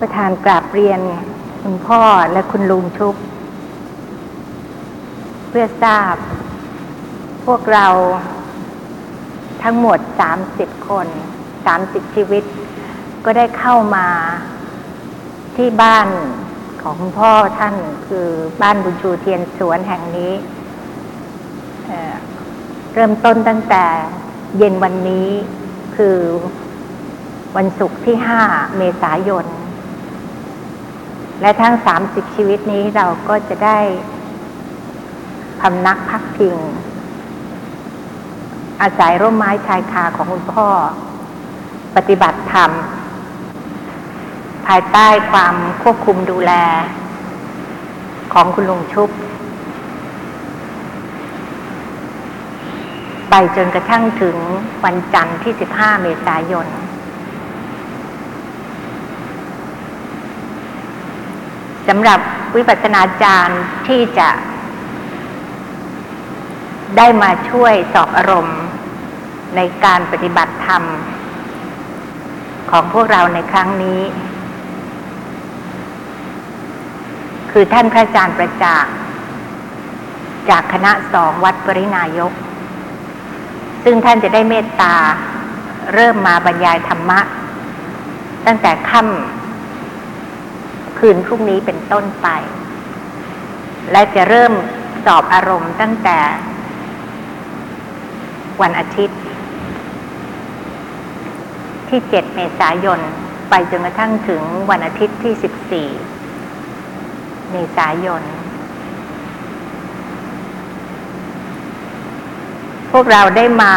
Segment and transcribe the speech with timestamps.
[0.00, 1.00] ประธานกราบเรียน
[1.62, 3.14] คุณพ่อและคุณลุงชุบ
[5.48, 6.14] เพื่อทราบ
[7.46, 7.86] พวกเรา
[9.62, 9.98] ทั้งหมด
[10.42, 11.06] 30คน
[11.60, 12.44] 30ชีวิต
[13.24, 14.08] ก็ได้เข้ามา
[15.56, 16.08] ที่บ้าน
[16.82, 17.74] ของคุณพ่อท่าน
[18.06, 18.28] คือ
[18.62, 20.32] บ้านบุญชูเทียนสวนแห่งนี้
[22.96, 23.84] เเริ่มต้นตั้งแต่
[24.58, 25.28] เย็นวันนี้
[25.96, 26.18] คือ
[27.56, 29.44] วันศุกร์ที่ 5 เมษายน
[31.40, 31.74] และทั้ง
[32.06, 33.78] 30ชีวิตนี้เราก็จะได้
[35.60, 36.56] พำนักพักพิง
[38.80, 40.68] อาศัยร่มไม้ชายคาของคุณพ่อ
[41.96, 42.70] ปฏิบัติธรรม
[44.66, 46.52] ภายใต้ความควบคุมดูแล
[48.32, 49.10] ของคุณลุงชุบ
[53.30, 54.36] ไปจนกระทั่งถึง
[54.84, 56.66] วันจันทร์ที่ 15 เมษายน
[61.88, 62.20] สำหรับ
[62.56, 64.28] วิปัสสนาจารย์ที่จะ
[66.96, 68.60] ได้มาช่วยสอบอารมณ์
[69.56, 70.82] ในการปฏิบัติธรรม
[72.70, 74.00] ของพวกเราในครั้งนี้
[77.50, 78.94] คือท่านพระอาจารย์ประจักษ์
[80.50, 82.32] จากคณะสองวัดปรินายก
[83.84, 84.94] ซึ่งท่านจะได้เมตตา
[85.94, 87.20] เริ่มมาบรรยายธรรมะ
[88.46, 89.37] ตั้งแต่ค่ำ
[90.98, 92.28] คืนพรุ่งนี้เป็นต้นไป
[93.92, 94.52] และจะเริ่ม
[95.04, 96.18] สอบอารมณ์ตั้งแต่
[98.62, 99.20] วันอาทิตย์
[101.88, 103.00] ที่ 7 เมษายน
[103.50, 108.22] ไปจนกระทั่งถึงวันอาทิตย์ที่ 14 เมษายน
[112.92, 113.74] พวกเราได้มา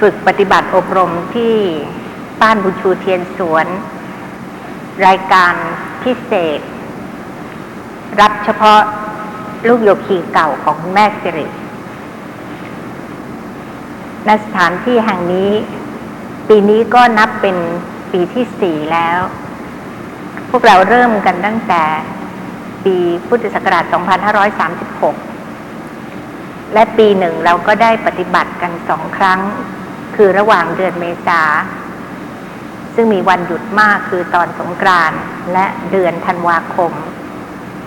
[0.00, 1.54] ฝึกปฏิบัติอบรมที่
[2.42, 3.66] บ้านบุญชูเทียนสวน
[5.06, 5.54] รายการ
[6.02, 6.60] พิเศษ
[8.20, 8.80] รับเฉพาะ
[9.68, 11.46] ลูกโยคีเก่าของแม่สิริ
[14.26, 15.52] ณสถานที่แห่งนี้
[16.48, 17.56] ปีนี้ก็นับเป็น
[18.12, 19.18] ปีที่สี่แล้ว
[20.50, 21.84] พวกเราเริ่มกันตั้งแต่
[22.84, 23.84] ปีพุทธศักราช
[25.48, 29.40] 2536 และปีหนึ่งเราก็ได้ปฏิบัติกันสองครั้ง
[30.16, 31.42] คือระหว่างเดือนเมษา
[33.00, 35.20] ซึ่งมีวันหยุดมากคือตอนสงกรานต์
[35.52, 36.92] และเดือนธันวาคม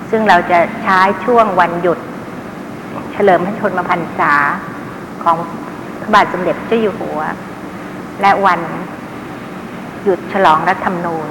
[0.09, 1.99] ซึ่งเราจะใช้ช่วงวันหยุด
[3.13, 4.33] เฉลิมพระชนมพรรษา
[5.23, 5.37] ของ
[6.01, 7.19] พระบาทสมเด็จเจ้าอยู่หัว
[8.21, 8.59] และวัน
[10.03, 11.27] หยุดฉลองรัฐธรรมนูญ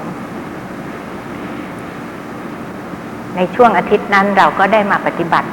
[3.37, 5.49] ในช่วงอาทิตย์นั้นเราก็ได้มาปฏิบัติ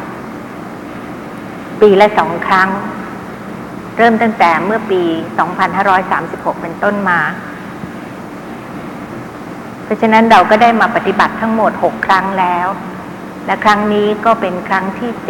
[1.81, 2.69] ปีละสองครั้ง
[3.97, 5.01] เริ่มตั้งแต่เมื่อปี
[5.83, 7.19] 2536 เป็นต้นมา
[9.87, 12.67] เพราะฉะนั้นเราก็ได้มาปฏิบัติทั้งหมด6ครั้งแล้ว
[13.45, 15.27] และครั้งนี้ก็เป็นครั้งที่7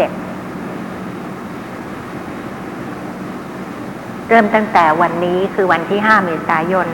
[4.28, 6.88] เริ่มตั้งแต่วันนี้คือวันที่5เมษายน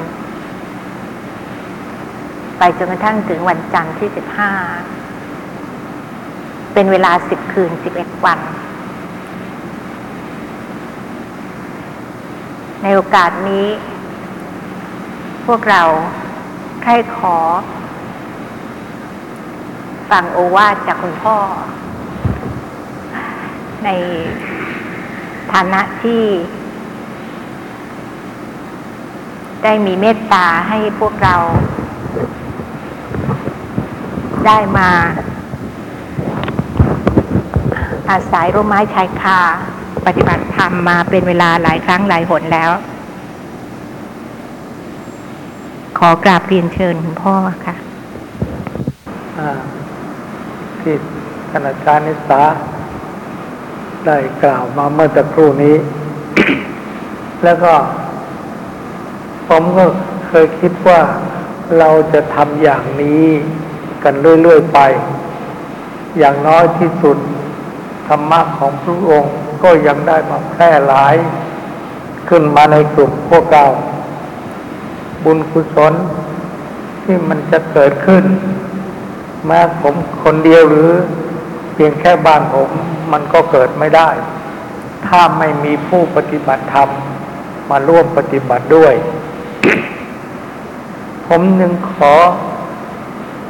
[2.57, 4.09] ไปจนกระทั่งถึงวันจันทร์ที่
[5.37, 8.39] 15เป็นเวลา10คืน11วัน
[12.83, 13.67] ในโอกาสนี้
[15.45, 15.83] พวกเรา
[16.85, 17.37] ใครขอ
[20.11, 21.37] ฟังโอวาทจากคุณพ่อ
[23.85, 23.89] ใน
[25.51, 26.23] ฐานะที่
[29.63, 31.35] ได้มีเมตตาให้พวกเรา
[34.45, 34.89] ได้มา
[38.09, 39.39] อาศัยร่มไม้ชายคา
[40.05, 42.71] ปฏิบัติธรรมมาเป็นเวลาหลายครั้งหลายหนแล้ว
[45.92, 47.33] ข อกราบเรียนเชิญคุณพ่อ
[47.65, 47.75] ค่ะ
[50.79, 50.95] ที่
[51.51, 52.41] คณาจารย์นิสา
[54.05, 55.77] ได้กล่าวมาเมื่อตะครู่นี้
[57.43, 57.73] แล้วก็
[59.47, 59.85] ผมก็
[60.27, 60.99] เคยคิดว่า
[61.79, 63.25] เราจะทำอย่างนี้
[64.03, 64.79] กันเรื่อยๆไป
[66.17, 67.17] อย่างน้อยที่สุด
[68.07, 71.15] ธรรมะของพระองค์ก็ยังได้มาแพร่หลาย
[72.29, 73.65] ขึ้นมาในกลุ่มพวกเรา
[75.23, 75.93] บุญกุศล
[77.03, 78.23] ที่มันจะเกิดขึ้น
[79.45, 80.89] แม้ผมคนเดียวหรือ
[81.73, 82.69] เพียงแค่บ้านผม
[83.11, 84.09] มันก็เกิดไม่ได้
[85.07, 86.89] ถ้าไม่มีผู้ปฏิบัติธรรม
[87.69, 88.93] มาร่วมปฏิบัติด้วย
[91.27, 92.13] ผมยังขอ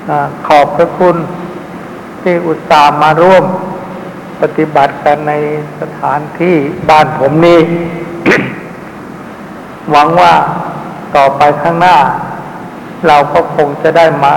[0.09, 0.11] อ
[0.47, 1.15] ขอบพระคุณ
[2.21, 3.43] ที่อุตส่าห์มาร่วม
[4.41, 5.33] ปฏิบัติกันใน
[5.79, 6.55] สถานที่
[6.89, 7.59] บ้านผมนี้
[9.91, 10.33] หวังว่า
[11.15, 11.97] ต่อไปข้างหน้า
[13.07, 14.33] เราก็คงจะได้มา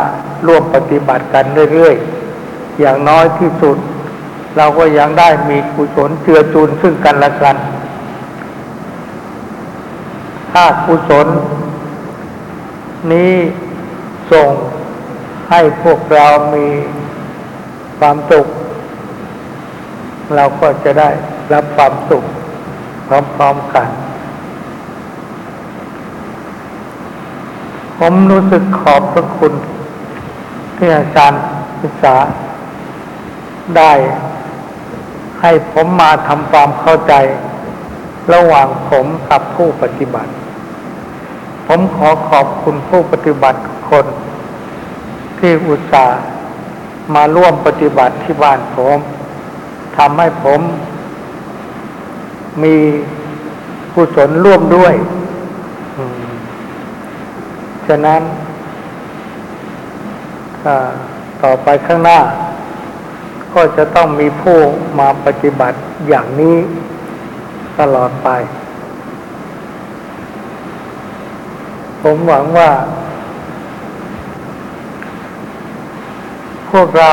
[0.46, 3.76] ร่วมปฏิบัติกันเรื่อยๆ อย่างน้อยที่สุด
[4.56, 7.56] เราก็ยังได้มีกุศลเจือจูนซึ่งกันและกัน
[10.52, 11.26] ถ้ากุศล
[13.12, 13.32] นี้
[14.32, 14.50] ส่ง
[15.50, 16.68] ให้พวกเรามี
[17.98, 18.46] ความสุข
[20.34, 21.10] เราก็จะได้
[21.52, 22.24] รับความสุข
[23.06, 23.88] พร้อมๆกัน
[27.98, 29.52] ผมรู้สึกขอบพระคุณ
[30.76, 31.42] ที่อาจารย์
[31.82, 32.16] ศึกษา
[33.76, 33.92] ได้
[35.40, 37.14] ให้ผมมาทำความเข้าใจ
[38.32, 40.32] ระหว่างผมกับผู้ปฏิบัติ
[41.66, 44.06] ผมขอขอบคุณผู้ปฏิบัติคน
[45.38, 46.20] ที่อุตส่าห์
[47.14, 48.98] มาร่วมปฏิบัติที่บ้านผม
[49.96, 50.60] ทำให้ผม
[52.62, 52.76] มี
[53.94, 54.94] กุศลร่วมด้วย
[57.88, 58.22] ฉะนั้น
[61.42, 62.18] ต่อไปข้างหน้า
[63.54, 64.58] ก็จะต้องมีผู้
[64.98, 65.78] มาปฏิบัติ
[66.08, 66.56] อย่างนี้
[67.78, 68.28] ตลอดไป
[72.02, 72.70] ผมหวังว่า
[76.70, 77.10] พวกเรา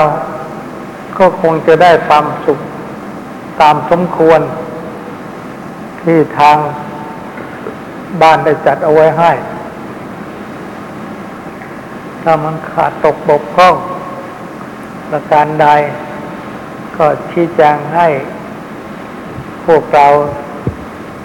[1.19, 2.59] ก็คงจะได้ความสุข
[3.61, 4.39] ตามสมควร
[6.01, 6.57] ที่ทาง
[8.21, 9.31] บ้านได้จัดเอาไว้ให้
[12.23, 13.75] ถ้ามันขาดตกบกพร่อง
[15.09, 15.67] ประการใด
[16.97, 18.07] ก็ชี้แจงให้
[19.65, 20.07] พวกเรา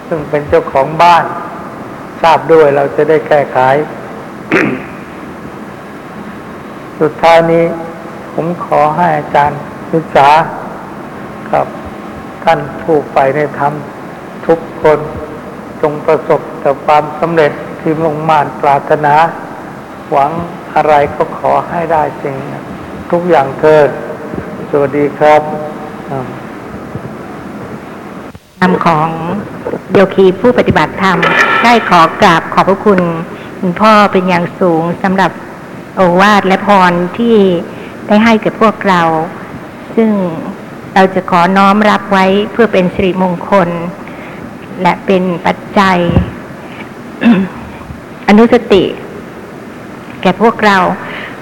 [0.07, 1.23] ซึ่งเป็นเจ้าของบ้าน
[2.21, 3.57] ทราบด้วยเราจะได้แก้ไข
[6.99, 7.65] สุดท้ายนี้
[8.33, 9.59] ผมขอให้อาจารย์
[9.91, 10.29] ศึกษา
[11.51, 11.65] กับ
[12.43, 13.73] ท่านผู้ไปในธรรม
[14.47, 14.99] ทุกคน
[15.81, 19.15] จงประสบแต่ความสำเร็จที่มุ่งมั่นปรารถนา
[20.11, 20.31] หวัง
[20.75, 22.35] อะไรก็ขอให้ได้สิ่ง
[23.11, 23.89] ทุกอย่างเกิด
[24.71, 25.41] สวัสดีครับ
[28.61, 29.07] อ่ามของ
[29.93, 31.17] โยคีผู้ปฏิบัติธรรม
[31.63, 32.99] ได้ขอกราบขอบพระคุณ
[33.59, 35.31] คุณพ่อเป็นอย่างสูงสำหรับ
[35.95, 37.37] โอวาทและพรที่
[38.07, 39.01] ได้ให้กับพวกเรา
[39.95, 40.09] ซึ่ง
[40.93, 43.69] เราจะขอน้อมรับไว้เพื่อเป็นสิริมงคล
[44.81, 45.97] และเป็นปัจจัย
[48.27, 48.83] อนุสติ
[50.21, 50.77] แก่พวกเรา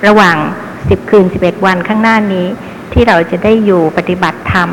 [0.07, 0.37] ระหว่าง
[0.89, 2.47] สิบคืนสิบเอ็ดวันข้างหน้านี้
[2.93, 4.69] ที่เราจะได้อยู่ปฏิบัติธรรม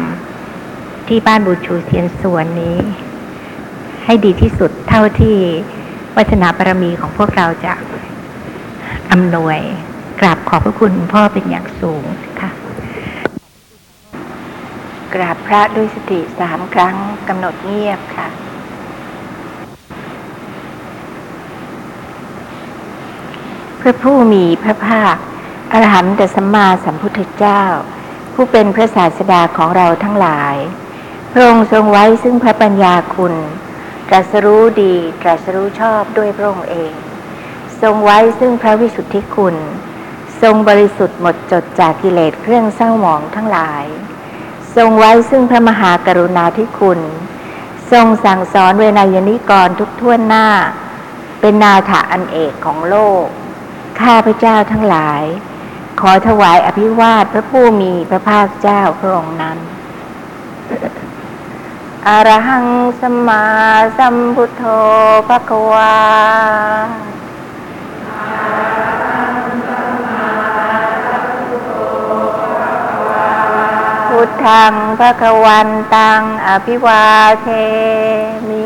[1.08, 2.78] ที่บ้านบูชูเทียนสวนนี้
[4.04, 5.36] ให้ดีที่สุดเท่าที่
[6.16, 7.72] วัฒนาบารมีของพวกเราจะ
[9.12, 9.58] อำนวย
[10.20, 12.04] กราบขอบพระคุณพ่อเป็นอย่างสูง
[12.40, 12.50] ค่ะ
[15.14, 16.96] กราบพระด้วยสติสามครั้ง
[17.28, 18.28] กำหนดเงียบค่ะ
[23.86, 25.16] พระผู้มีพระภาค
[25.72, 27.62] อรหันตสัมมาสัมพุทธเจ้า
[28.34, 30.54] ผู้เป็นพระศาสดาของเราทั้งหลาย
[31.32, 33.34] พระองค์ทรงไว้ซึ่งพระปัญญาคุณ
[34.08, 36.92] ตรัสรู้ดีตรัสรู้ชอบด้วยพระองค์เอง
[37.82, 39.56] ทรงไว้ซึ่งพระวิสุทธิคุณ
[40.42, 43.84] ทรงบริสุทธิ์หมดจดจากกิเลสเครื่องเศร้าหมองทั้งหลาย
[44.76, 47.00] ทรงไว้ซึ่งพระมหากรุณาธิคุณ
[47.92, 50.46] ทรงสั่งสอนเวนยนิกรทุกท่วนหน้า
[51.40, 53.28] เป็นนาถะอันเอกของโลก
[54.00, 55.22] ข้าพระเจ้าทั้งหลาย
[56.00, 59.58] ขอถวายอภิวาทพระผู้มีพระภาคเจ้าพระองค์นั้น
[62.06, 62.66] อรหัง
[63.00, 63.46] สัมมา
[63.98, 64.64] สัมพุทโธ
[65.28, 65.94] ภะคะวา
[74.08, 77.04] พุทธังภะควันตังอภิวา
[77.42, 77.48] เท
[78.48, 78.63] มิ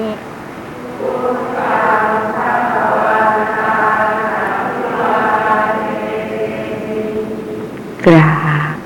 [8.07, 8.31] กรา
[8.75, 8.77] บ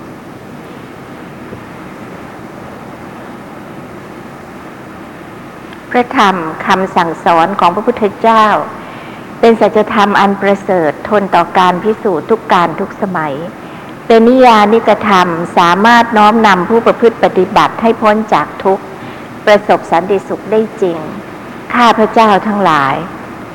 [5.91, 8.47] พระธรรมคำสั่งสอนของพระพุทธเจ้า
[9.41, 13.35] เป็นสัจธรรมอันประเสริฐทนต่อการพิสูจน์ทุกการทุกสมัย
[14.07, 15.29] เป็นนิยานิกธรรม
[15.59, 18.85] สามารถน้อมนำผู้ประพฤติปฏิบัติให้พ้นจากทุกข์
[19.47, 20.99] ประสบสันติสุขได้จริง
[21.75, 22.95] ข้าพระเจ้าทั้งหลาย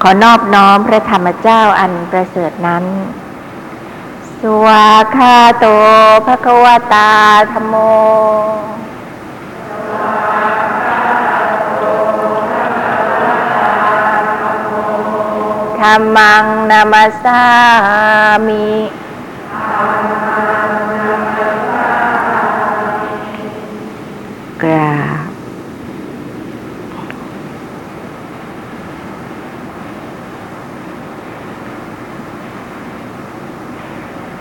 [0.02, 2.84] ขอนอบน้อมพระธรรมเจ้าอันประเสริฐนั้น
[4.41, 5.65] สุวาคาโต
[6.25, 7.12] ภะคะวตา
[7.51, 7.74] ธโม
[15.79, 17.41] ธรรมังนามาสา
[18.48, 18.67] มิ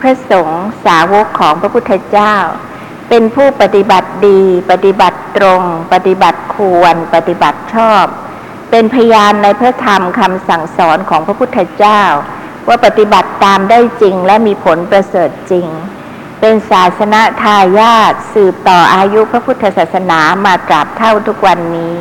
[0.07, 2.37] ระสงฆ์สาวกของพระพุทธเจ้า
[3.09, 8.05] เป็นผู้ปฏิบัติดี ปฏิบัติตรง ปฏิบัติควร ปฏิบัติชอบ
[8.71, 12.03] เป็นพยานในพระธรรมคำสั่งสอนของพระพุทธเจ้า
[12.69, 15.67] ว่าปฏิบัติตามได้จริงและมีผลประเสริฐจริง
[16.41, 21.95] เป็นศาสนาทายาทสืบต่ออายุพระพุทธศาสนามาตราบเท่าทุกวันนี้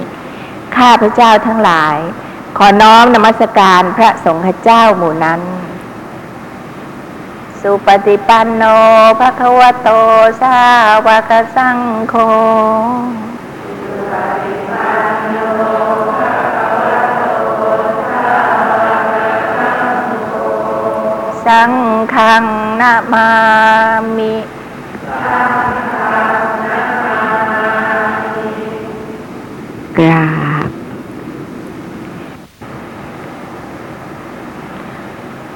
[0.75, 1.97] ข้าพระเจ้าทั้งหลาย
[2.57, 5.41] ขอน้อมนมัสการพระสงฆ์เจ้าหมู่นั้น
[7.67, 8.63] สุปฏิปันโน
[9.19, 9.89] ภะคะวะโต
[10.41, 10.57] สา
[11.05, 11.77] วกสัง
[12.09, 12.13] โฆ
[21.45, 21.71] สัง
[22.13, 22.43] ฆัง
[22.81, 23.29] นามา
[24.17, 24.35] มิ
[29.97, 30.24] กรา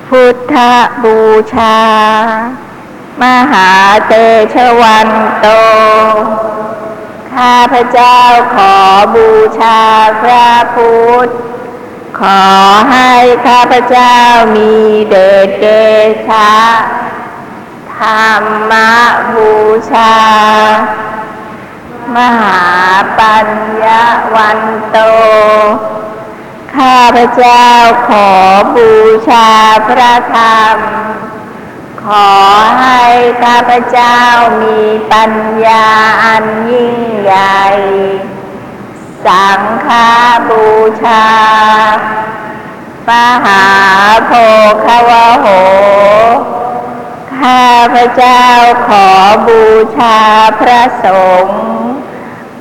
[0.10, 0.56] พุทธ
[1.04, 1.20] บู
[1.54, 1.80] ชา
[3.22, 3.72] มหา
[4.08, 4.13] เต
[4.54, 5.48] ชวันโต
[7.34, 8.20] ข้าพเจ้า
[8.56, 8.75] ขอ
[9.16, 9.82] บูชา
[10.22, 11.30] พระพุทธ
[12.20, 12.44] ขอ
[12.92, 13.12] ให้
[13.48, 14.16] ข้าพเจ้า
[14.56, 14.74] มี
[15.10, 15.16] เด
[15.48, 15.68] ชเด
[16.28, 16.54] ชะ
[17.98, 18.74] ธรรม
[19.34, 19.54] บู
[19.92, 20.16] ชา
[22.16, 22.62] มหา
[23.20, 23.50] ปัญ
[23.86, 24.60] ญาวัน
[24.92, 24.98] โต
[26.78, 27.66] ข้าพเจ้า
[28.08, 28.30] ขอ
[28.76, 28.92] บู
[29.30, 29.50] ชา
[29.88, 30.78] พระธรรม
[32.04, 32.32] ขอ
[32.80, 33.04] ให้
[33.44, 34.20] ข้าพเจ้า
[34.62, 35.34] มีปัญ
[35.66, 35.88] ญา
[36.24, 37.64] อันยิ่งใหญ่
[39.26, 40.10] สังฆา
[40.50, 40.66] บู
[41.04, 41.26] ชา
[43.08, 43.12] ม
[43.46, 43.66] หา
[44.26, 44.32] โพ
[44.86, 45.48] ควะโห
[47.40, 48.46] ข้าพระเจ้า
[48.88, 49.10] ขอ
[49.48, 49.64] บู
[49.98, 50.18] ชา
[50.60, 51.08] พระส
[51.46, 51.88] งฆ์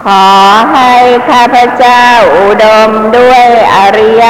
[0.05, 0.29] ขอ
[0.73, 0.93] ให้
[1.29, 2.05] ข้าพเจ้า
[2.37, 4.25] อุดมด้วยอริย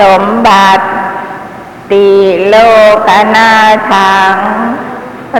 [0.00, 0.86] สมบัติ
[1.90, 2.08] ติ
[2.48, 2.56] โล
[3.08, 3.52] กนา
[3.90, 4.36] ถัง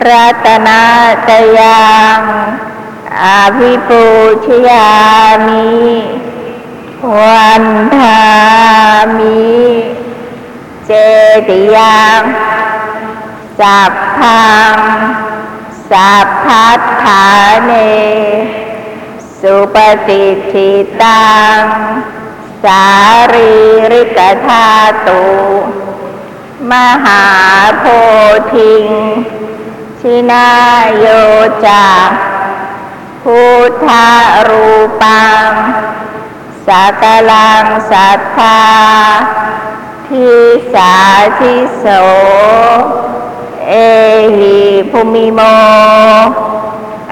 [0.07, 0.85] รัตนา
[1.29, 2.21] ตยัง
[3.23, 4.05] อาภิปู
[4.47, 4.95] ชยา
[5.47, 5.73] มิ
[7.17, 7.64] วัน
[7.97, 8.25] ธา
[9.19, 9.55] มิ
[10.87, 10.91] เจ
[11.49, 12.23] ติยัง
[13.59, 14.75] สัพพัง
[15.91, 17.26] สัพพัทธา
[17.64, 17.73] เน
[19.49, 19.77] สุป
[20.09, 20.71] ฏิทิ
[21.03, 21.29] ตั
[21.61, 21.63] ง
[22.65, 22.85] สา
[23.33, 23.55] รี
[23.93, 24.69] ริกธา
[25.07, 25.25] ตุ
[26.71, 26.73] ม
[27.05, 27.25] หา
[27.79, 27.85] โพ
[28.55, 28.87] ธิง
[30.01, 30.49] ชินา
[30.99, 31.07] โย
[31.67, 31.87] จา
[33.23, 34.09] พุทธา
[34.49, 34.69] รู
[35.03, 35.51] ปัง
[36.67, 38.61] สักลังสัทธา
[40.09, 40.31] ทิ
[40.75, 40.95] สา
[41.39, 41.87] ทิโส
[43.69, 43.73] เอ
[44.39, 44.59] หิ
[44.91, 45.41] ภูมิโม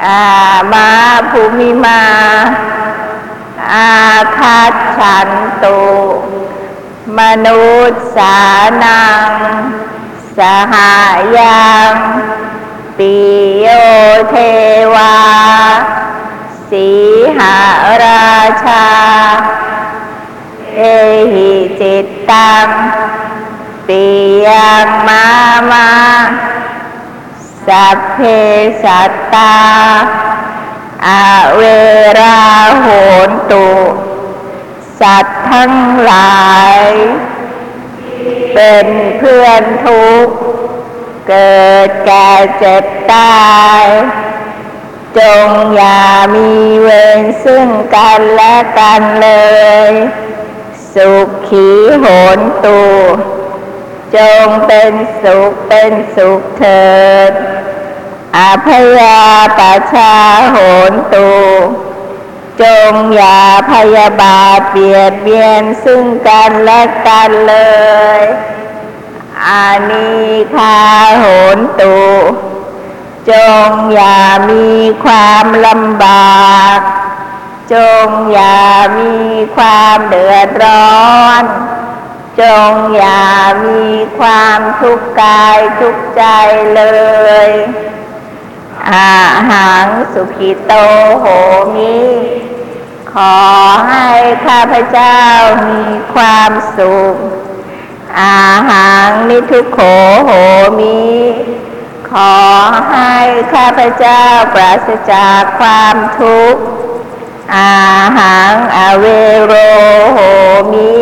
[0.07, 0.27] อา
[0.73, 0.91] มา
[1.31, 2.03] ภูมิมา
[3.75, 3.95] อา
[4.37, 4.61] คา
[4.97, 5.29] ฉัน
[5.63, 5.83] ตุ
[7.19, 8.39] มนุษย์สา
[8.83, 9.31] นัง
[10.37, 10.41] ส
[10.73, 10.95] หา
[11.39, 11.93] ยัง
[12.99, 13.17] ปิ
[13.61, 13.67] โย
[14.31, 14.37] เท
[14.95, 15.17] วา
[16.71, 16.89] สี
[17.39, 17.57] หา
[18.05, 18.87] ราชา
[20.77, 20.81] เอ
[21.33, 22.69] หิจิตตัง
[23.87, 24.05] ปิ
[24.47, 25.27] ยังมา
[25.73, 25.89] มา
[27.67, 28.21] สัพเพ
[28.85, 29.57] สัตตา
[31.07, 31.63] อาเว
[32.21, 32.43] รา
[32.81, 32.87] โห
[33.29, 33.71] นตุ
[35.01, 36.51] สัตว์ทั้งหลา
[36.81, 36.83] ย
[38.55, 38.87] เป็น
[39.19, 40.37] เพื่อนทุกข์
[41.29, 43.85] เกิดแก่เจ็บตาย
[45.19, 46.03] จงอย่า
[46.35, 46.53] มี
[46.83, 46.89] เว
[47.19, 49.31] รซึ่งกันและกันเล
[49.91, 49.93] ย
[50.95, 51.11] สุ
[51.49, 51.69] ขี
[52.01, 52.05] โห
[52.37, 52.81] นตู
[54.17, 54.93] จงเป็น
[55.23, 56.93] สุขเป็นสุขเถิ
[57.31, 57.33] ด
[58.37, 59.21] อาพยา
[59.59, 59.61] ป
[59.93, 60.15] ชา
[60.51, 60.57] โห
[60.91, 61.31] นตู
[62.63, 63.41] จงอย่า
[63.73, 67.57] พยาบาทเบียดเบียนซึ่งกันและกันเล
[68.19, 68.21] ย
[69.47, 70.13] อานิ
[70.55, 70.79] คา
[71.19, 71.25] โห
[71.57, 71.97] นตู
[73.31, 73.33] จ
[73.69, 74.69] งอย่ามี
[75.05, 76.79] ความลำบาก
[77.73, 77.75] จ
[78.07, 78.61] งอย่า
[78.99, 79.15] มี
[79.57, 81.45] ความเดือดร้อน
[82.41, 83.27] จงอย่า
[83.67, 83.87] มี
[84.19, 86.25] ความทุกข์กายทุกข์ใจ
[86.75, 86.83] เล
[87.49, 87.51] ย
[88.91, 89.13] อา
[89.51, 90.73] หังสุขิโต
[91.21, 91.27] โห
[91.77, 92.01] มิ
[93.13, 93.37] ขอ
[93.89, 94.09] ให้
[94.47, 95.21] ข้าพเจ้า
[95.69, 95.85] มี
[96.15, 97.17] ความสุข
[98.21, 98.39] อา
[98.71, 99.79] หังนิทุกโข
[100.25, 100.31] โห
[100.79, 101.03] มิ
[102.11, 102.35] ขอ
[102.91, 103.15] ให้
[103.55, 104.25] ข้าพเจ้า
[104.55, 106.63] ปราศจากความทุกข์
[107.55, 107.73] อา
[108.19, 109.05] หังอเว
[109.45, 109.53] โร
[110.13, 110.19] โห
[110.73, 110.97] มิ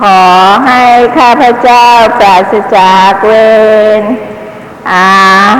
[0.00, 0.22] ขอ
[0.66, 0.82] ให้
[1.18, 1.86] ข้าพเจ้า
[2.18, 3.32] ปราศจากเว
[4.00, 4.02] ร
[4.92, 5.12] อา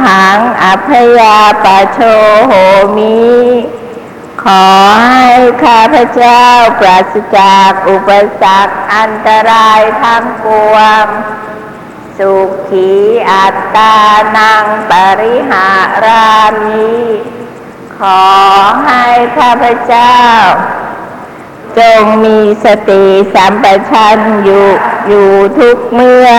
[0.06, 1.98] หังอภยาปโช
[2.46, 2.52] โห
[2.96, 3.26] มิ
[4.44, 4.66] ขอ
[5.08, 5.26] ให้
[5.64, 6.44] ข้าพเจ้า
[6.80, 8.10] ปราศจากอุป
[8.42, 11.04] สรรคอันตรายทั้งปวง
[12.18, 12.34] สุ
[12.68, 12.92] ขี
[13.30, 13.96] อัตตา
[14.36, 15.68] นังปริหา
[16.04, 16.96] รามิ
[17.98, 18.24] ขอ
[18.84, 19.04] ให้
[19.38, 20.16] ข้าพเจ้า
[21.78, 23.04] จงมีสติ
[23.34, 24.68] สัมปชัญญะอยู่
[25.08, 26.30] อยู่ทุกเมื่อ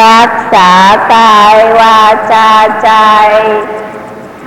[0.00, 0.70] รักษา
[1.12, 2.00] กายวา
[2.32, 2.50] จา
[2.82, 2.90] ใจ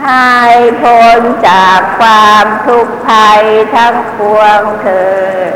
[0.03, 0.35] ให้
[0.81, 3.43] พ้นจากความทุกข์ภัย
[3.75, 5.05] ทั้งปวงเถิ
[5.51, 5.53] ด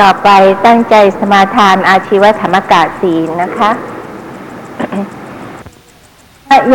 [0.00, 0.28] ต่อไป
[0.66, 3.70] ตั้งใจสมาทานอาชีวธรรมกาศีลนะคะ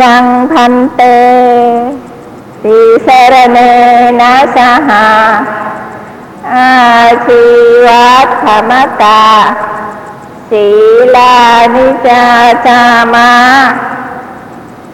[0.02, 1.02] ยังพันเต
[2.66, 3.58] สีสรเน
[4.20, 5.06] นะสหา
[6.54, 6.82] อา
[7.26, 7.44] ชี
[7.86, 9.24] วัตธรรมกา
[10.50, 10.66] ศี
[11.16, 11.38] ลา
[11.74, 12.26] นิจา
[12.66, 12.82] จา
[13.14, 13.32] มา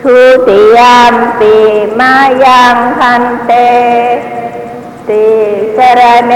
[0.00, 1.54] ทุติยามปี
[1.98, 3.52] มายังพันเต
[5.08, 5.26] ติ
[5.76, 6.32] สรเน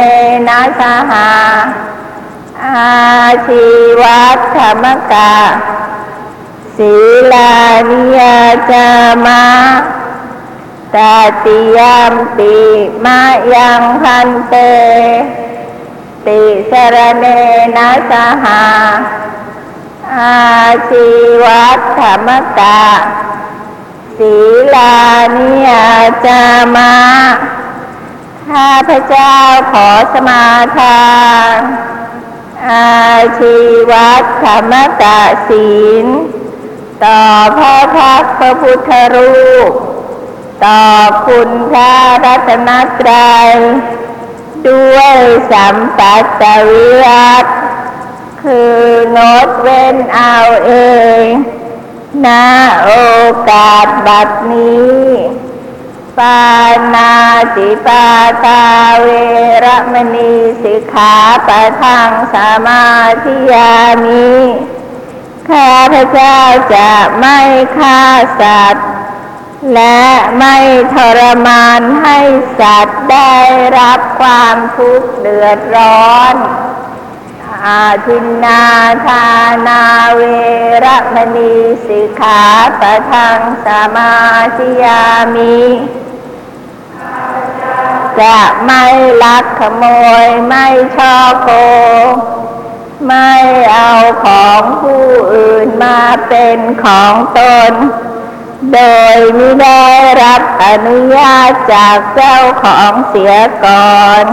[0.49, 1.31] นะสหา
[2.67, 3.67] อาชี
[4.01, 5.35] วัตธรรมกา
[6.77, 6.95] ศี
[7.33, 7.55] ลา
[7.91, 8.39] นิยา
[8.71, 8.89] จา
[9.27, 9.43] มา
[10.95, 12.55] ตาติยามปี
[13.05, 13.21] มา
[13.55, 14.55] ยังพันเต
[16.27, 17.25] ติสรเน
[17.77, 18.63] นะสหา
[20.19, 20.57] อา
[20.91, 21.11] ชี
[21.45, 22.87] วัตธรรมกา
[24.19, 24.37] ศี
[24.75, 25.01] ลา
[25.37, 25.89] นิยา
[26.27, 26.43] จา
[26.77, 26.95] มา
[28.51, 29.35] ข้าพเจ้า
[29.73, 30.47] ขอสมา
[30.79, 31.05] ทา
[31.57, 31.59] น
[32.71, 33.07] อา
[33.39, 33.59] ชี
[33.91, 35.73] วัตธรรมกาศี
[36.05, 36.07] ล
[37.05, 37.23] ต่อ
[37.59, 39.73] พระพักตร์พระพุทธรูป
[40.64, 40.87] ต่อ
[41.26, 43.49] คุณพระรัตนตรัย
[44.69, 45.16] ด้วย
[45.52, 47.47] สัมปัสสวิรัต
[48.42, 48.81] คือ
[49.16, 50.73] งดเว้นเอาเอ
[51.23, 51.25] ง
[52.26, 52.28] ณ
[52.85, 52.90] โอ
[53.50, 55.02] กาสบัดนี้
[56.19, 56.42] ปา
[56.95, 57.14] นา
[57.57, 58.07] ติปา
[58.44, 58.64] ตา
[59.01, 59.09] เว
[59.64, 61.14] รมณีสิกขา
[61.46, 62.87] ปะทังสมา
[63.25, 64.33] ธิยามิ
[65.48, 66.38] ข้าพเจ้า
[66.75, 67.38] จะไม่
[67.77, 68.01] ฆ่า
[68.40, 68.87] สัตว์
[69.75, 70.03] และ
[70.38, 70.57] ไม่
[70.94, 72.18] ทรมานให้
[72.61, 73.35] สัตว์ได้
[73.79, 76.37] รับความทุกข์เดือดร้อน
[77.66, 78.64] อาทินนา
[79.07, 79.29] ทา
[79.68, 80.20] นาเว
[80.85, 81.55] รมณี
[81.87, 82.42] สิกขา
[82.81, 84.16] ปะทังสมา
[84.57, 85.61] ธิยามิ
[88.20, 88.85] จะไม่
[89.22, 89.85] ลักขโม
[90.25, 91.51] ยไม่ช่อโก
[92.05, 92.07] ง
[93.07, 93.33] ไม่
[93.72, 93.92] เอา
[94.25, 97.72] ของผู้อื่นมาเป็นของตน
[98.70, 98.79] โด
[99.16, 99.85] ยไม่ได้
[100.22, 104.25] รับอนุญาตจากเจ้าของเสียก่อน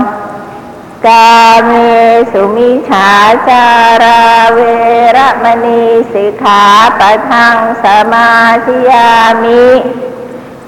[1.08, 1.72] กาเม
[2.32, 3.12] สุมิฉา
[3.50, 3.66] จา
[4.04, 4.60] ราเว
[5.18, 6.64] รมณีสิกขา
[7.00, 8.34] ปะทังสมา
[8.66, 9.14] ธิยา
[9.44, 9.68] มิ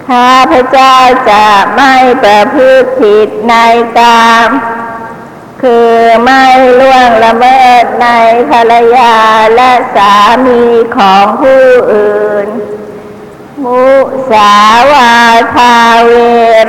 [0.08, 0.95] ข้าพเจ้า
[1.32, 1.93] จะไม่
[2.24, 3.54] ประพฤติผิดใน
[3.97, 4.50] กาม
[5.62, 6.45] คือไม่
[6.80, 8.08] ล่วงละเมิดใน
[8.50, 9.15] ภรรยา
[9.56, 10.62] และสามี
[10.97, 12.47] ของผู้อื่น
[13.65, 13.86] มุ
[14.32, 14.54] สา
[14.91, 15.13] วา
[15.56, 16.13] ทาเว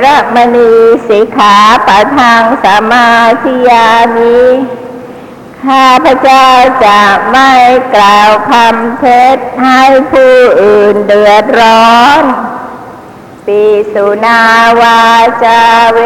[0.03, 0.71] ระมณี
[1.07, 3.09] สิกขาปะทังสมา
[3.43, 4.41] ธิยามิ
[5.63, 6.47] ข้าพเจ้า
[6.85, 7.01] จะ
[7.31, 7.51] ไม่
[7.95, 12.23] กล่าวคำเท็จให้ผู้อื่นเดือดร้อน
[13.45, 14.41] ปิสุนา
[14.81, 15.03] วา
[15.43, 15.99] จาเว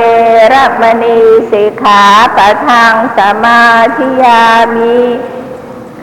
[0.54, 1.20] ระมณี
[1.52, 2.04] สิกขา
[2.36, 3.64] ปะทังสมา
[3.98, 4.46] ธิยา
[4.76, 4.98] มิ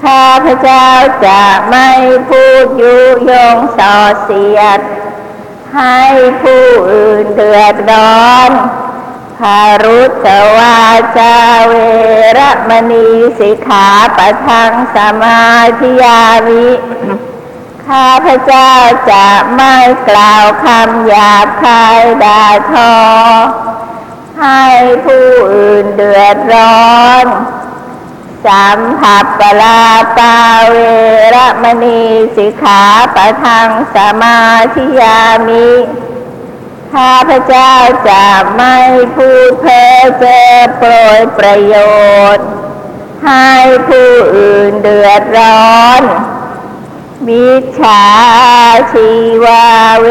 [0.04, 0.88] ข้าพเจ้า
[1.26, 1.90] จะไม่
[2.28, 2.96] พูดยุ
[3.30, 4.80] ยงส่อเสียด
[5.74, 6.00] ให้
[6.42, 8.50] ผู้อื่นเดือดร้อน
[9.38, 10.80] พารุตวา
[11.18, 11.36] จา
[11.66, 11.74] เว
[12.38, 15.44] รมณีสิกขาปะทังสมา
[15.80, 16.68] ธิยามิ
[17.86, 18.72] ข้าพเจ้า
[19.10, 19.76] จะไม่
[20.08, 22.94] กล่าวคำหยาบคายด่าทอ
[24.40, 24.64] ให้
[25.04, 27.26] ผู้อื่นเดือดร้อน
[28.46, 29.82] สัมผัสปลา
[30.18, 30.36] ปา
[30.68, 30.76] เว
[31.34, 32.02] ระมณี
[32.36, 32.82] สิกขา
[33.14, 34.40] ปะทังสมา
[34.74, 35.70] ธิยามิ
[36.92, 37.72] ข้าพเจ้า
[38.08, 38.26] จะ
[38.56, 38.76] ไม่
[39.14, 41.74] พูดเพ้อเจ้อโปรยประโย
[42.36, 42.48] ชน์
[43.26, 43.50] ให้
[43.88, 46.02] ผู้อื่นเดือดร้อน
[47.26, 48.04] มิจฉา
[48.92, 49.10] ชี
[49.44, 49.66] วา
[50.00, 50.06] เว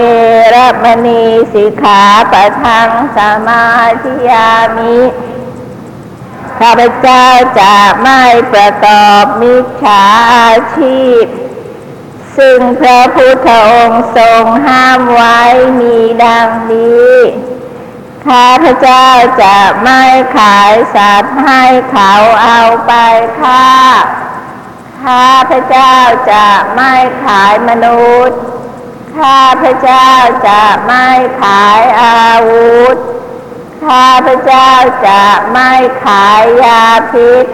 [0.53, 3.67] รมณีสิกขาปะทังสมา
[4.03, 4.97] ธิยามิ
[6.59, 7.27] ข้าพเจ้า
[7.61, 11.25] จะไม่ประกอบมิจฉาอาชีพ
[12.37, 15.39] ซึ่งพระพุทธองค์ทรงห้ามไว้
[15.79, 17.17] มีดังนี้
[18.27, 19.07] ข้าพเจ้า
[19.43, 20.03] จะไม่
[20.37, 22.13] ขายสัตว์ให้เขา
[22.43, 22.93] เอาไป
[23.39, 23.69] ฆ่า
[25.03, 25.95] ข้าพเจ้า
[26.31, 28.39] จะไม่ขายมนุษย์
[29.17, 30.09] ข้าพเจ้า
[30.47, 31.07] จะไม่
[31.41, 32.95] ขายอาวุธ
[33.87, 34.69] ข้าพเจ้า
[35.07, 35.71] จะไม่
[36.03, 37.45] ขายยาพิษ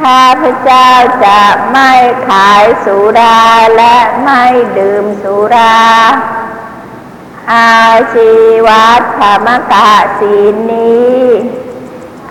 [0.00, 0.88] ข้าพเจ้า
[1.26, 1.92] จะไม่
[2.28, 3.42] ขายสุรา
[3.76, 4.44] และไม่
[4.78, 5.82] ดื่มสุรา
[7.54, 7.82] อา
[8.14, 8.34] ชี
[8.66, 10.36] วัตธรรมกะศี
[10.70, 11.22] นี้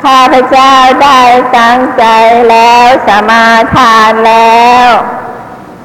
[0.04, 1.22] ข้าพเจ้าได้
[1.58, 2.06] ตั้งใจ
[2.50, 4.88] แล้วสมาทานแล้ว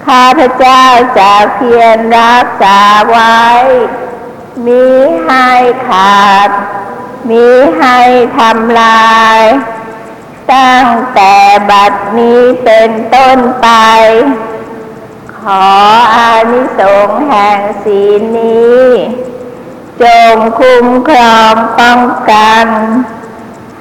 [0.06, 0.84] ข้าพเจ้า
[1.18, 3.40] จะเพียรรักษาไว้
[4.66, 4.86] มี
[5.24, 5.50] ให้
[5.88, 6.50] ขาด
[7.30, 7.98] มีให้
[8.38, 9.40] ทำลาย
[10.52, 11.34] ตั้งแต่
[11.70, 13.68] บัดนี้เป็นต้นไป
[15.38, 15.66] ขอ
[16.16, 18.86] อานิสงส์แห่งศีลนี้
[20.02, 22.66] จงคุ้มครองป้องกัน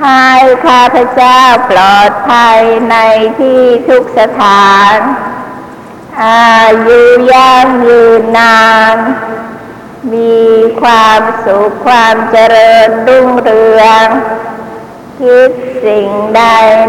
[0.02, 0.30] ให้
[0.66, 2.60] ข้าพเจ้าปลอดภัย
[2.92, 2.96] ใน
[3.40, 4.98] ที่ทุกสถาน
[6.24, 7.02] อายุ
[7.34, 8.98] ยั่งยืนนาน
[10.14, 10.40] มี
[10.82, 14.08] ความสุขความเจริญรุ่งเรือง
[15.20, 15.52] คิด
[15.86, 16.44] สิ่งใด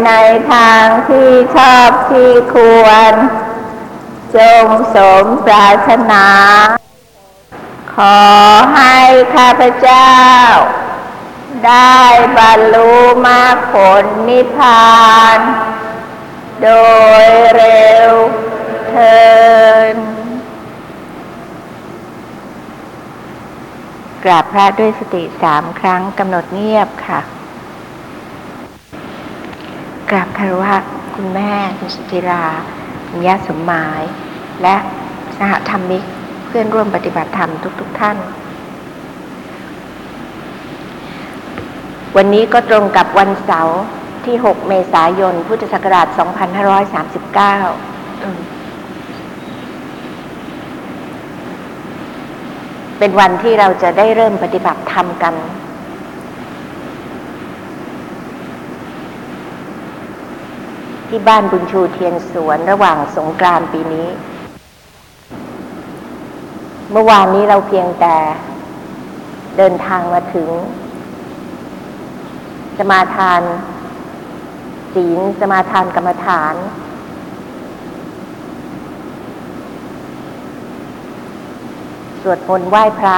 [0.05, 0.11] ใน
[0.51, 3.13] ทางที่ชอบที่ควร
[4.37, 6.27] จงสมปรารถนา
[7.93, 8.19] ขอ
[8.75, 8.97] ให้
[9.35, 10.15] ข้าพเจ้า
[11.65, 11.99] ได้
[12.37, 12.93] บรรลุ
[13.27, 14.97] มรรคผลนิพพา
[15.37, 15.39] น
[16.63, 16.69] โด
[17.23, 18.11] ยเร็ว
[18.89, 19.17] เทิ
[19.93, 20.16] น
[24.25, 27.19] กราบพระด้วยสติสามครั้งกำหนดเงียบค่ะ
[30.09, 30.75] กราบคารวะ
[31.15, 32.45] คุณแม่ คุณสุจิรา
[33.09, 34.01] คุณย่าสมหมาย
[34.63, 34.75] และ
[35.37, 36.03] สหธรรมิก
[36.47, 38.17] เพื่อนร่วมปฏิบัติธรรมทุกๆทท่าน
[42.15, 43.79] วันนี้ก็ตรงกับวันเสาร์
[44.25, 48.39] ที่ 6 เมษายน พุทธศักราช 2539อืม
[52.99, 55.35] เป็นวันที่เราจะได้เริ่มปฏิบัติธรรมกัน
[61.07, 64.07] ที่บ้านบุญชูเทียนสวนระหว่างสงกรานต์ปีนี้
[66.91, 68.15] เมื่อวานนี้เราเพียงแต่
[69.57, 70.49] เดินทางมาถึง
[72.77, 73.41] สมาทาน
[74.93, 76.55] ศีลสมาทานกรรมฐาน
[82.29, 83.17] วดมนต์ไหว้พระ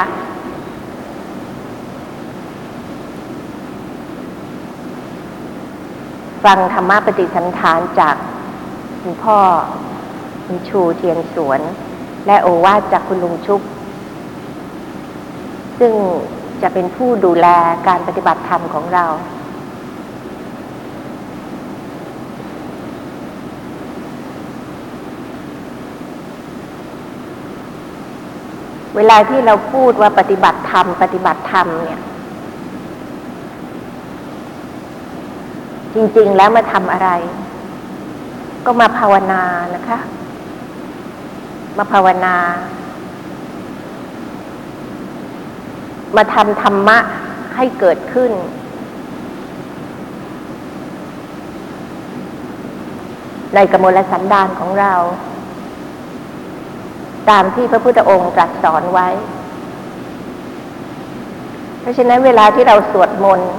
[6.44, 8.16] ฟังธรรมะปฏิสันฐานจาก
[9.02, 9.40] คุณพ่อ
[10.46, 11.60] คุณชูเทียนสวน
[12.28, 13.62] และโอวาทจากคุณลุงชุบ
[15.80, 15.94] ซึ่ง
[16.62, 17.48] จะเป็นผู้ดูแล
[17.88, 19.06] การปฏิบัติธรรมของเรา
[28.96, 32.00] เวลาที่เราพูดว่าปฏิบัติธรรมปฏิบัติธรรมเนี่ย
[35.94, 37.10] จริงๆแล้วมาทำอะไร
[38.66, 39.44] ก็มาภาวนา
[39.76, 40.00] นะคะ
[41.78, 42.36] มาภาวนา
[46.16, 46.98] มาทำธรรมะ
[47.56, 48.32] ให้เกิดขึ้น
[53.56, 54.94] ในกมลสันดานของเรา
[57.30, 59.08] ตามที่พระพุทธองค์ตรัสสอนไว้
[61.80, 63.52] เพราะฉะนั้นเวลาที่เราสวดมนต์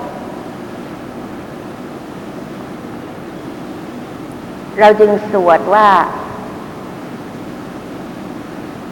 [4.81, 5.87] เราจึงสวดว่า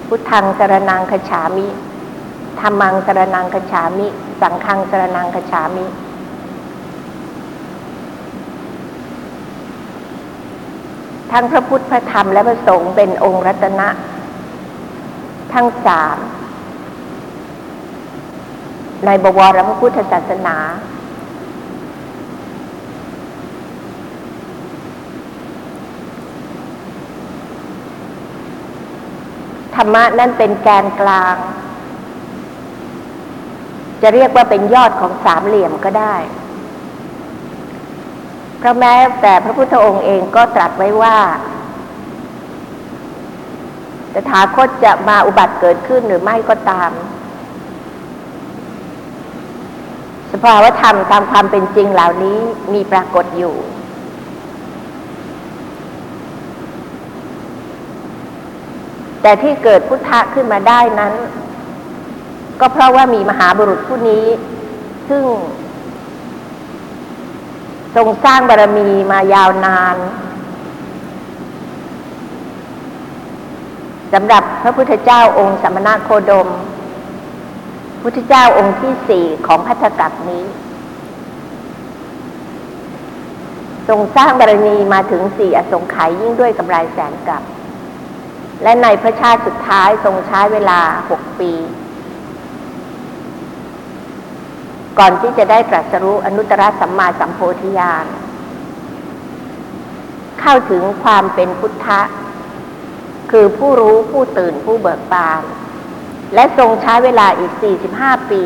[0.07, 1.67] พุทธังสรนังคฉามิ
[2.61, 4.07] ธรรมังสรนังคฉามิ
[4.41, 5.87] สังฆังสรนังคฉามิ
[11.33, 13.89] ทั้งพระพุทธพระธรรมและพระสงฆ์เป็นองค์รัตนะ
[15.55, 16.17] ทั้งสาม
[19.05, 20.57] ในบวรพระพุทธศาสนา
[29.75, 31.37] ธรรมะนั่นเป็นแกนกลาง
[34.03, 36.15] จะเรียกว่าเป็นยอดของสามเหลี่ยมก็ได้
[38.59, 41.17] เพราะแม้แต่พระพุทธองค์เองก็ตรัสไว้ว่า
[44.31, 46.91] ถาคตจะมาอุบัติเกิดขึ้นหรือไม่ก็ตาม
[50.33, 52.39] สภาวธรรมตามความเป็นจริงเหล่านี้
[52.75, 53.57] มีปรากฏอยู่
[59.23, 61.13] แต่ที่เกิดพุทธะขึ้นมาได้นั้น
[62.61, 64.27] ก็เพราะว่ามีมหาบุรุษผู้นี้
[65.09, 65.25] ซึ่ง
[67.95, 69.97] ทรงสร้างบารมีมายาวนาน
[74.13, 76.49] สำหรับพระพุทธเจ้าองค์สมณะโคดม
[78.03, 80.45] พุทธเจ้าองค์ที่สี่ของพัทธกัปนี้
[83.89, 87.43] ทรงสร้างบารมีมาถึงสี่อสงไขยยิ่งด้วยกำไรแสนกับ
[88.63, 91.53] และในพระชาติสุดท้ายทรงใช้เวลาหกปี
[94.99, 98.07] ก่อนที่จะได้ตรัสรู้อนุตตรสัมมาสัมโพธิญาณ
[100.41, 101.89] เข้าถึงความเป็นพุทธธ
[103.31, 105.43] คือผู้รู้ผู้ตื่นผู้เบิกบาน
[106.35, 107.53] และทรงใช้เวลาอีก
[107.93, 108.43] 45 ปี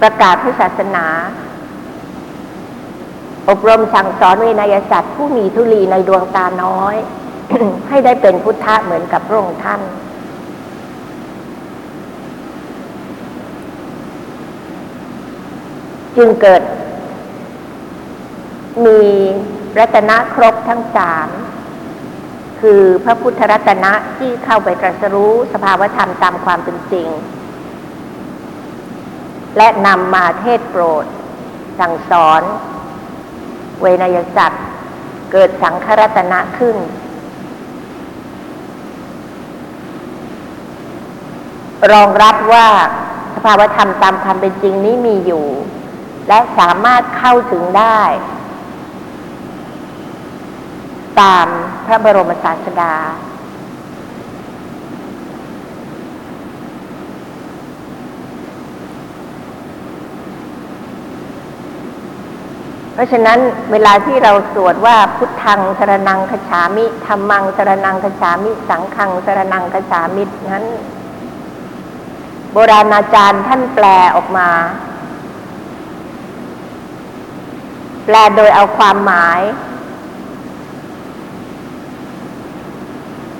[0.00, 1.06] ประกาศพระศาสนา
[3.48, 6.96] อบรมสั่งสอนเวนยสัตว์ผู้มีทุลีในดวงตาน้อย
[7.88, 9.80] ให้ได้เป็นพุทธะเหมือนกับพระองค์ท่าน
[16.16, 16.62] จึงเกิด
[18.84, 19.00] มี
[19.78, 21.28] รัตนะครบทั้งสาม
[22.60, 27.08] คือพระพุทธรัตนะที่เข้าไปตรัสรู้สภาวธรรมตามความเป็นจริง
[29.56, 31.04] และนำมาเทศโปรด
[31.80, 32.42] สั่งสอน
[33.80, 34.66] เวนยสัตว์
[35.32, 36.76] เกิดสังครัตนะขึ้น
[41.92, 42.68] รองรับว่า
[43.34, 45.46] สภาวธรรมตามความเป็นจริงนี้มีอยู่
[46.28, 48.00] และสามารถเข้าถึงได้
[51.20, 51.46] ตาม
[51.86, 52.94] พระบรมศาสดา
[62.96, 63.38] เพราะฉะนั้น
[63.72, 70.64] เวลาที่เราสวดว่าพุทธังสรนังคฉามิธรรมังสรนังคฉามิ สังฆังสรนังคฉามินั้น
[72.52, 74.48] โบราณอาจารย์ท่านแปลออกมา
[78.04, 79.40] แปลโดยเอาความหมาย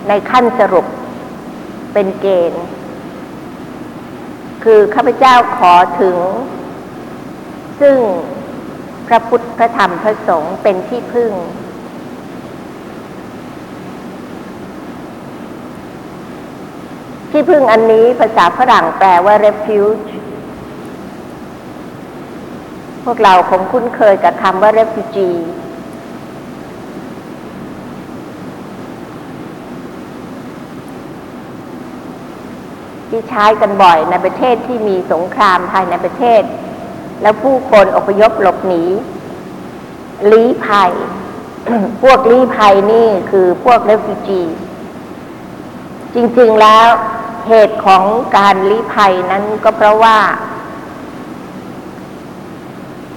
[0.08, 0.86] ในขั้นสรุป
[1.92, 2.64] เป็นเกณฑ์
[4.64, 6.18] คือข้าพเจ้าขอถึง
[7.80, 7.96] ซึ่ง
[9.06, 11.32] พระพุทธพระธรรมพระสงฆ์เป็นที่พึ่ง
[17.30, 20.06] ที่พึ่งอันนี้ภาษาฝรั่งแปลว่า refuge
[23.04, 25.38] พวกเราคงคุ้นเคยกับคำว่า refugee
[33.16, 36.42] ที่ใช้กันบ่อยในประเทศที่มีสงครามภายในประเทศ
[37.22, 38.85] แล้วผู้คนอพยพหลบหนี
[40.33, 40.92] ลี้ภัย
[42.02, 44.42] พวกลี้ภัยนี่คือพวกเรฟิจี
[46.14, 46.88] จริงๆแล้ว
[47.48, 48.05] เหตุของ
[48.37, 50.18] การลี้ภัยนั้นก็เพราะว่า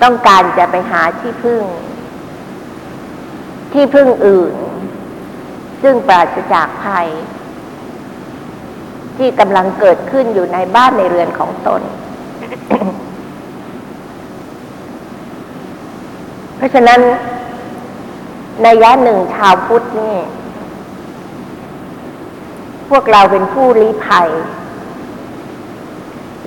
[0.04, 1.64] ต้องการจะไปหาที่พึ่ง
[3.74, 4.54] ที่พึ่งอื่น
[5.82, 7.10] ซึ่งปราศจากภัย
[9.20, 11.82] ที่กำลังเกิดขึ้นอยู่ในบ้านในเรือนของตน
[16.56, 17.00] เพราะฉะนั้น
[18.64, 20.16] ในยะหนึ่งชาวพุทธนี่
[22.90, 24.30] พวกเราเป็นผู้ลี้ภัย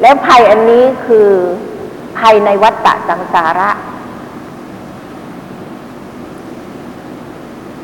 [0.01, 1.29] แล้วภัยอันนี้คือ
[2.19, 3.71] ภัยในวัฏฏะสังสาระ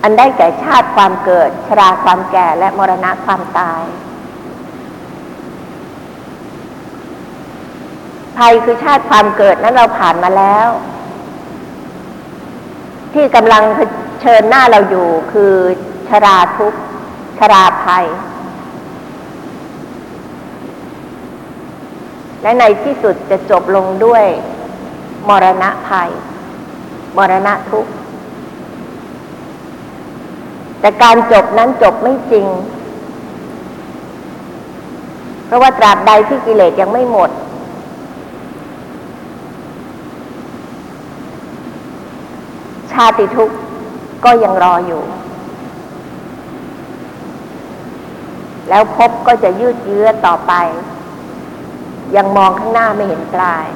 [0.02, 3.82] อันได้แก่ชาติความเกิด ชราความแก่และมรณะความตาย
[8.38, 10.68] ภัยคือชาติความเกิดนั้นเราผ่านมาแล้ว
[13.14, 13.80] ที่กำลังเผ
[14.24, 15.52] ชิญหน้าเราอยู่คือ
[16.08, 16.80] ชราทุกข์
[17.38, 18.06] ชราภัย
[22.42, 24.24] และในที่สุดจะจบลงด้วย
[25.28, 26.10] มรณะภัย
[27.16, 27.92] มรณะทุกข์
[30.80, 32.46] แต่การจบนั้นจบไม่จริง
[35.46, 43.56] เพราะว่าตราบใดที่กิเลสยังไม่หมดาติทุกข์
[44.24, 45.02] ก็ยังรออยู่
[48.68, 50.52] แล้วพบก็จะยืดเยื้อต่อไป
[52.16, 53.66] ยังมองข้างหน้าไม่เห็นปลาย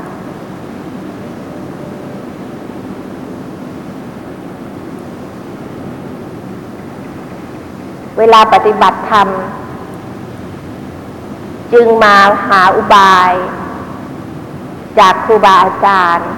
[8.18, 9.28] เวลาปฏิบัติธรรม
[11.72, 12.16] จึงมา
[12.48, 13.32] หาอุบาย
[14.98, 16.30] จากครูบาอาจารย์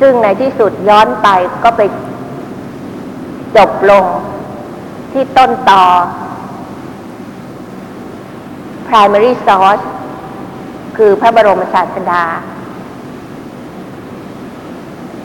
[0.00, 1.28] ซึ่งในที่สุดย้อนไป
[1.64, 1.82] ก็ไป
[3.56, 4.04] จบลง
[5.12, 5.84] ที่ต้นต่อ
[8.88, 9.84] primary source
[10.96, 12.24] คือพระบรมศาสดา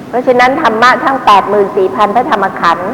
[0.07, 1.17] เพราะฉะนั้นธรรมะทั้ง
[1.65, 2.93] 84,000 พระธรรมขันธ์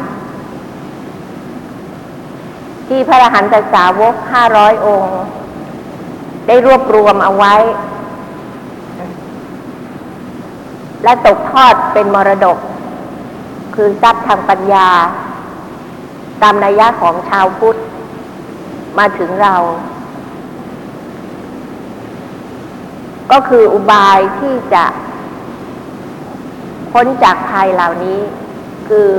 [2.88, 4.14] ที่พระอรหันตสาวก
[4.50, 5.18] 500 องค์
[6.46, 7.54] ได้รวบรวมเอาไว้
[11.04, 12.58] และตกทอดเป็นมรดก
[13.74, 14.88] คือทรัพย์ทางปัญญา
[16.42, 17.76] ตามนัยยะของชาวพุทธ
[18.98, 19.54] มาถึงเรา
[23.32, 24.84] ก็คืออุบายที่จะ
[26.92, 28.20] พ้นจากภัยเหล่านี้
[28.88, 29.10] คือ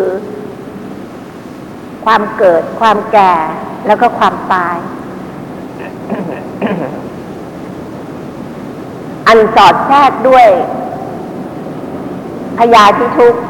[2.05, 3.33] ความเกิด ความแก่
[3.87, 4.77] แล้วก็ความตาย
[9.27, 10.47] อันสอดแทรกด้วย
[12.57, 13.41] พยาธิทุกข์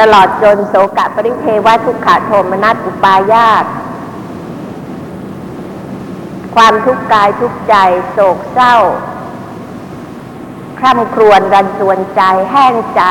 [0.00, 3.64] ตลอดจนโสกะปริเทวทุกขโทมนัสอุปายาต
[6.54, 7.74] ความทุกข์กายทุกข์ใจ
[8.12, 8.76] โศกเศร้า
[10.78, 13.02] คร่ำครวญรันจวนใจแห้งใจ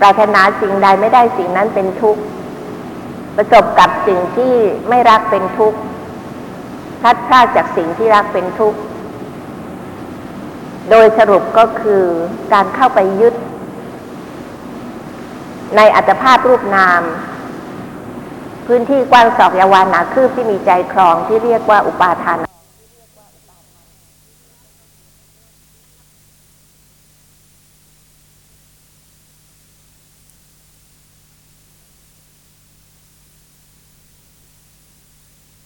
[0.00, 2.22] ปรารถนาสิ่งใดไม่ได้สิ่งนั้นเป็นทุกข์
[3.36, 4.54] ประสบกับสิ่งที่
[4.88, 5.78] ไม่รักเป็นทุกข์
[7.02, 8.78] พัดพลาดจากสิ่งที่รักเป็นทุกข์
[10.90, 12.04] โดยสรุปก็คือ
[12.52, 13.34] การเข้าไปยึด
[15.76, 17.02] ในอัตภาพรูปนาม
[18.66, 22.38] พื้นที่กว้างศอกยาวานหนาคืบที่มีใจครองที่เรียกว่าอุปาทาน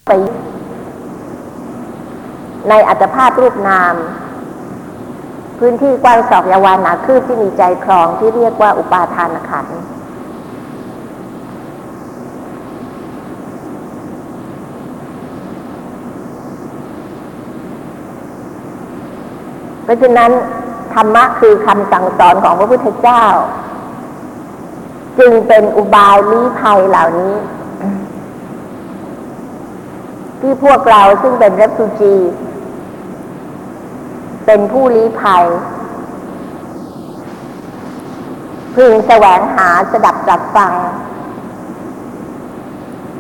[0.09, 0.13] ไป
[2.69, 3.95] ในอัตภาพรูปนาม
[5.59, 9.79] พื้นที่กว้างศอกยาวานหนาคืบที่มีใจครองที่เรียกว่าอุปาทานขันธ์
[19.85, 20.31] เพราะฉะนั้น
[20.95, 23.25] ธรรมะคือคำสั่งสอนของพระพุทธเจ้า
[25.19, 27.35] จึงเป็นอุบายลี้ภัยเหล่านี้
[30.41, 32.15] ที่พวกเราซึ่งเป็นเรฟูจี
[34.51, 35.45] เป็นผู้ลี้ภัย
[38.75, 40.73] พึงแสวงหาสดับจับฟัง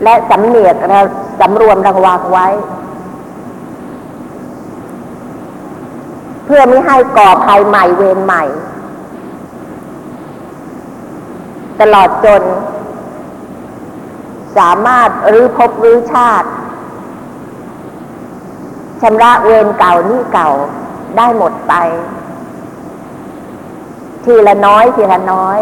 [0.02, 1.00] และสำเนียกและ
[1.40, 2.46] สำรวมระวังไว้
[6.44, 8.44] เพื่อไม่ให้ก่อภัยใหม่เวรใหม่
[11.80, 12.42] ตลอดจน
[14.56, 16.48] สามารถรื้อภพรื้อชาติ
[19.00, 20.50] ชำระเวรเก่าหนี้เก่า
[21.16, 21.74] ได้หมดไป
[24.24, 25.58] ทีละน้อยทีละน้อย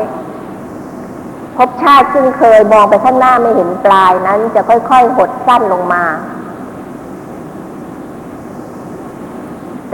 [1.56, 6.04] ภพชาติซึ่งเคยมองไปข้างหน้าไม่เห็นปลายนั้น จะค่อยๆหดสั้นลงมา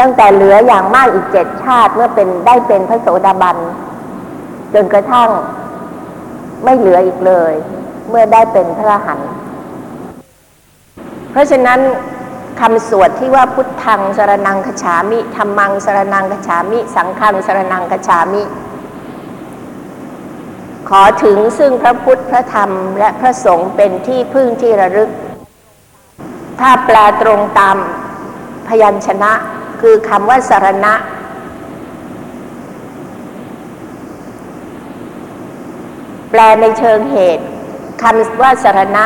[0.00, 3.56] ตั้งแต่เหลืออย่างมากอีกเจ็ดชาติเมื่อเป็นได้เป็นพระโสดาบัน
[4.74, 5.30] จนกระทั่ง
[6.64, 7.52] ไม่เหลืออีกเลย
[8.08, 9.20] เมื่อได้เป็นพระหัน
[11.30, 11.80] เพราะฉะนั้น
[12.60, 18.42] คำสวดที่ว่าพุทธังสรนังคฉามิธรรมังสรนังคฉามิ สังฆังสรนังคฉามิ
[20.88, 25.10] ขอถึงซึ่งพระพุทธพระธรรมและพระสงฆ์เป็นที่พึ่งที่ระลึก
[26.60, 27.76] ถ้าแปลตรงตาม
[28.68, 29.32] พยัญชนะ
[29.80, 30.94] คือคำว่าสารณะ
[36.30, 37.44] แปลในเชิงเหตุ
[38.02, 39.04] คำว่าสารณะ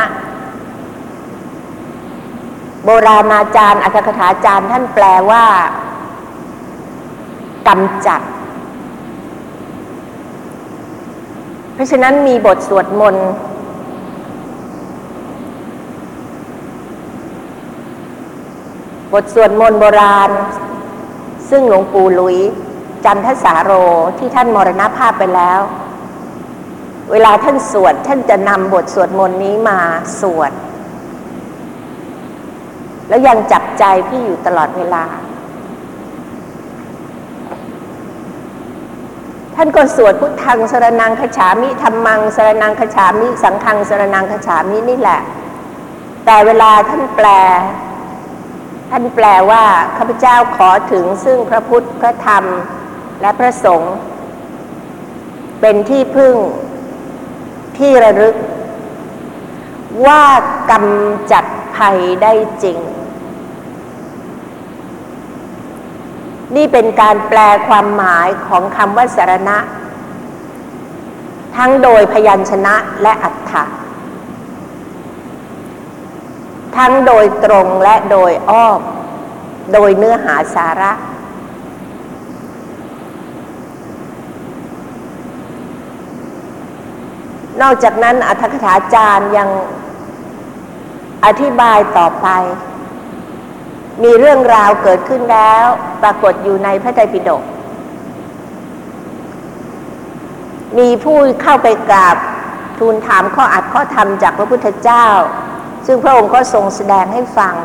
[2.89, 5.43] โบราณอาจารย์อัตถกถาจารย์ท่านแปลว่า
[7.67, 8.21] กำจัด
[11.73, 13.29] เพราะฉะนั้นมีบทสวดมนต์
[19.13, 20.31] บทสวดมนต์โบราณ
[21.49, 22.37] ซึ่งหลวงปู่หลุย
[23.05, 23.71] จันทสาโร
[24.17, 25.59] ที่ท่านมรณภาพไปแล้ว
[27.11, 29.79] เวลาท่านสวด ท่านจะนำบทสวดมนต์นี้มา
[30.21, 30.53] สวด
[33.07, 35.03] แล้วยังจับใจพี่อยู่ตลอดเวลา
[39.55, 45.21] ท่านก็สวดพุทธังสรนังคฉามิธรรมังสรนังคฉามิ สังฆังสรนังคฉามินี่แหละ
[46.25, 47.27] แต่เวลาท่านแปล
[48.91, 49.63] ท่านแปลว่า
[49.97, 52.43] ข้าพเจ้าขอถึงซึ่งพระพุทธพระธรรม
[53.21, 53.95] และพระสงฆ์
[55.61, 56.35] เป็นที่พึ่ง
[57.77, 58.35] ที่ระลึก
[60.07, 60.23] ว่า
[60.71, 61.45] กำจัด
[61.77, 62.79] ภัยได้จริง
[66.55, 69.57] นี่เป็นการแปลความหมายของคำว่าสารณะ
[71.57, 73.63] ทั้งโดยพยัญชนะและอัฏฐะ
[76.77, 78.81] ทั้งโดยตรงและโดยอ้อม
[79.73, 80.91] โดยเนื้อหาสาระ
[87.61, 89.49] นอกจากนั้นอัธกถาจารย์ยัง
[91.27, 92.27] อธิบายต่อไป
[94.03, 95.65] มีเรื่องราวเกิดขึ้นแล้ว
[96.03, 97.43] ปรากฏอยู่ในพระไตรปิฎก
[100.77, 102.17] มีผู้เข้าไปกราบ
[102.79, 105.07] ทูลถามข้ออัดข้อธรรมจากพระพุทธเจ้า
[105.85, 107.55] ซึ่งพระองค์ก็ทรงแสดงให้ฟัง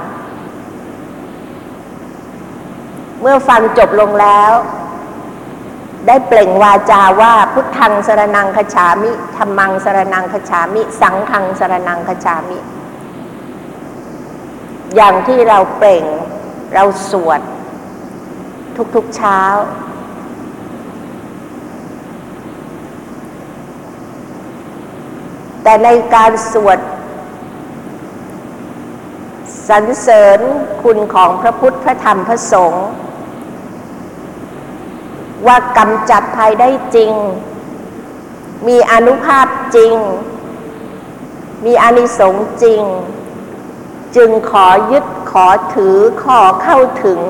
[3.20, 4.52] เมื่อฟังจบลงแล้ว
[6.06, 12.58] ได้เปล่งวาจาว่าพุทธังสรนังคฉามิธรรมังสรนังคฉามิ สังฆังสรนังคฉามิ
[14.94, 16.04] อย่างที่เราเปล่ง
[16.74, 17.40] เราสวด
[18.94, 19.40] ทุกๆเช้า
[25.62, 26.78] แต่ในการสวด
[29.68, 30.40] สรรเสริญ
[30.82, 32.86] คุณของพระพุทธพระธรรมพระสงฆ์
[35.46, 37.12] ว่ากำจัดภัยได้จริง
[38.68, 39.94] มีอนุภาพจริง
[41.64, 42.82] มีอานิสงส์จริง
[44.16, 47.20] จึงขอยึดขอถือขอเข้าถึง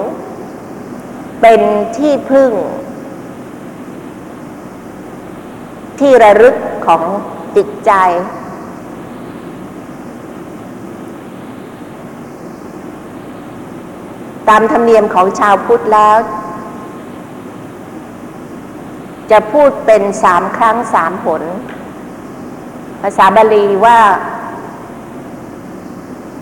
[1.41, 1.61] เป็น
[1.97, 2.51] ที่พึ่ง
[5.99, 6.57] ที่ระลึก
[6.87, 7.03] ของ
[7.57, 7.93] จิตใจ
[14.49, 16.16] ตามธรรมเนียมของชาวพุทธแล้ว
[19.30, 21.43] จะพูดเป็นสามครั้งสามผล
[23.03, 23.99] ภาษาบาลีว่า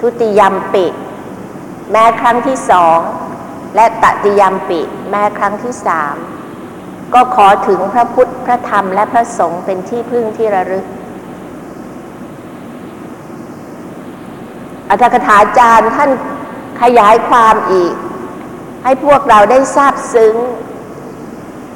[0.00, 0.86] ทุติยมปิ
[1.90, 2.98] แม้ครั้งที่สอง
[3.74, 4.80] และตติยมปิ
[5.10, 6.14] แม้ครั้งที่สาม
[7.14, 10.86] ก็ขอถึงพระพุทธพระธรรมและพระสงฆ์เป็นที่พึ่งที่ระลึก
[14.88, 16.10] อัตถกถาจารย์ท่าน
[16.82, 17.94] ขยายความอีก
[18.84, 20.34] ให้พวกเราได้ทราบซึ้ง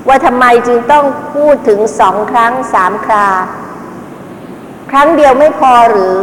[0.08, 1.04] ว่าทำไมจึงต้อง
[1.34, 3.28] พูดถึงสองครั้งสามครา
[4.90, 6.18] ครั้งเดียวไม่พอหรือ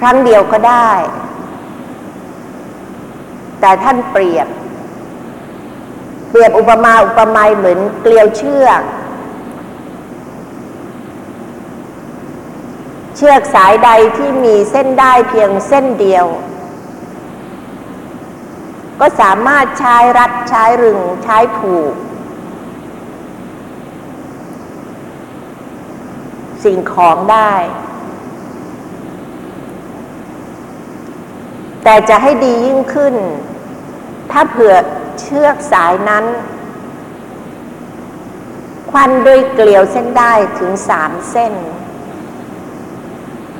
[0.00, 0.90] ครั้งเดียวก็ได้
[3.60, 4.48] แต่ท่านเปรียบ
[6.30, 8.82] เปรียบอุปมาอุปไมยเหมือนเกลียวเชือก
[13.16, 16.26] เชือกสายใดที่มีเส้นได้เพียงเส้นเดียว
[19.00, 21.94] ก็สามารถใช้รัดใช้รึงใช้ผูก
[26.64, 27.52] สิ่งของได้
[31.90, 33.14] แต่จะให้ดียิ่งขึ้น
[34.30, 34.74] ถ้าเผื่อ
[35.20, 36.24] เชือกสายนั้น
[38.90, 41.52] ควันด้วยเกลียวเส้นได้ถึงสามเส้น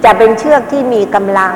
[0.05, 1.55] จะเป็นเชือกที่มีกำลัง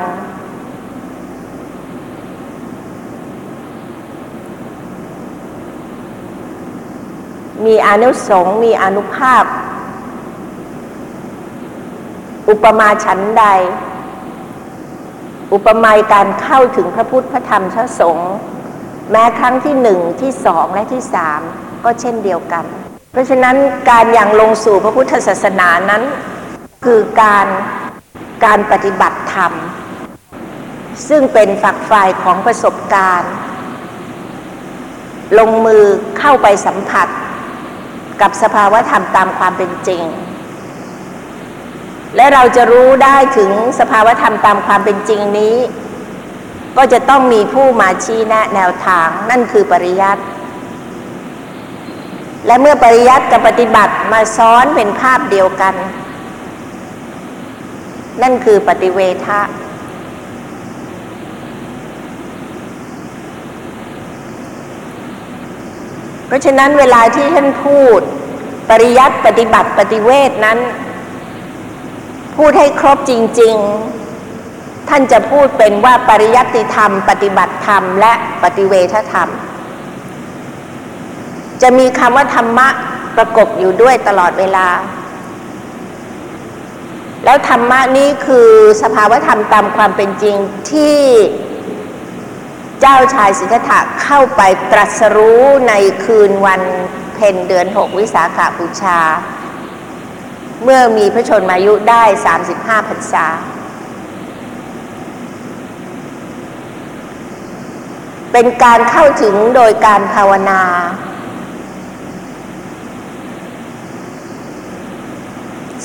[7.64, 9.44] มีอนุสงส์มีอนุภาพ
[12.48, 13.46] อุปมาฉันใด
[15.52, 18.32] อุปมาการเข้าถึงพระพุทธพระธรรมพระสงฆ์
[19.10, 21.40] แม้ครั้งที่หนึ่งที่สองและที่สาม
[21.84, 22.64] ก็เช่นเดียวกัน
[23.12, 23.56] เพราะฉะนั้น
[23.90, 26.02] การอย่างลงสู่พระพุทธศาสนานั้น
[26.84, 27.46] คือการ
[28.44, 29.52] การปฏิบัติธรรม
[31.08, 33.32] ซึ่งเป็นฝักฝ่ายของประสบการณ์
[35.38, 35.82] ลงมือ
[36.18, 37.08] เข้าไปสัมผัส
[38.20, 40.02] กับสภาวะธรรมตามความเป็นจริง
[42.16, 45.56] และเราจะรู้ได้ถึงสภาวะธรรมตามความเป็นจริงนี้
[46.76, 50.22] ก็จะต้องมีผู้มาชี้แนะแนวทางนั่นคือปริยัติ
[52.46, 55.74] และเมื่อปริยัติกับปฏิบัติมาซ้อนเป็นภาพเดียวกัน
[58.22, 59.40] นั่นคือปฏิเวทะ
[66.26, 68.00] เพราะฉะนั้นเวลาที่ท่านพูด
[68.70, 70.58] ปริยัติปฏิบัติปฏิเวทนั้น
[72.36, 73.56] พูดให้ครบจริง
[74.22, 78.12] ๆ ท่านจะพูดเป็นว่าปริยัติธรรม ปฏิบัติธรรม และ
[78.42, 79.28] ปฏิเวทธรรม
[81.62, 82.68] จะมีคำว่าธรรมะ
[83.16, 84.68] ประกบอยู่ด้วยตลอดเวลา
[87.24, 88.50] แล้วธรรมะนี้คือ
[88.82, 90.36] สภาวธรรมตามความเป็นจริง
[90.70, 90.98] ที่
[92.80, 95.72] เจ้าชายสิทธัตถะเข้าไปตรัสรู้ใน
[96.04, 96.62] คืนวัน
[97.14, 98.98] เพ็ญเดือนหกวิสาขาบูชา
[100.64, 102.04] เมื่อมีพระชนมายุได้
[102.46, 103.26] 35พรรษา
[108.32, 110.62] เป็นการเข้าถึงโดยการภาวนา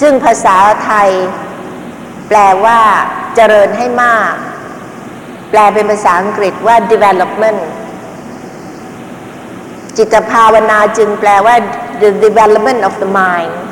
[0.02, 1.10] ซึ่งภาษาไทย
[2.28, 2.80] แปลว่า
[3.36, 4.34] เจริญให้มาก
[5.50, 7.62] แปลเป็นภาษาอังกฤษว่า development
[9.98, 11.56] จิตภาวนาจึงแปลว่า
[12.02, 13.67] the development of the mind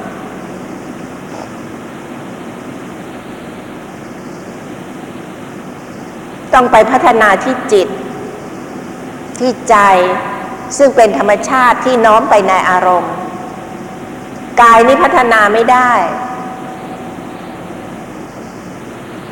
[6.56, 7.88] ต้องไปพัฒนาที่จิต
[9.40, 9.76] ที่ใจ
[10.78, 13.14] ซึ่งเป็นธรรมชาติที่น้อมไปในอารมณ์
[14.62, 15.92] กายนี้พัฒนาไม่ได้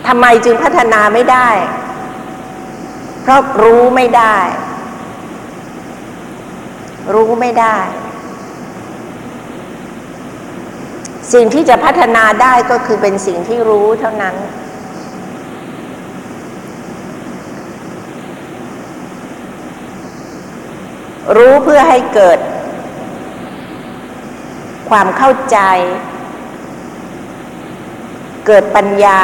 [0.08, 1.50] ทำไมจึงพัฒนาไม่ได้
[3.22, 4.38] เพราะรู้ไม่ได้
[7.14, 7.78] รู้ไม่ได้
[11.34, 14.36] สิ่งที่จะพัฒนาได้ก็คือเป็นสิ่งที่รู้เท่านั้น
[21.36, 22.40] รู้เพื่อให้เกิด
[24.90, 25.58] ความเข้าใจ
[28.48, 29.20] เกิดปัญญา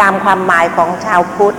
[0.00, 1.58] ตามความหมายของชาวพุทธ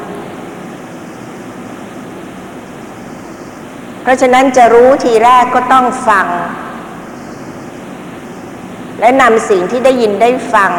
[4.02, 6.28] เพราะฉะนั้นจะรู้ทีแรกก็ต้องฟัง
[9.00, 10.72] และนำสิ่งที่ได้ยินได้ฟัง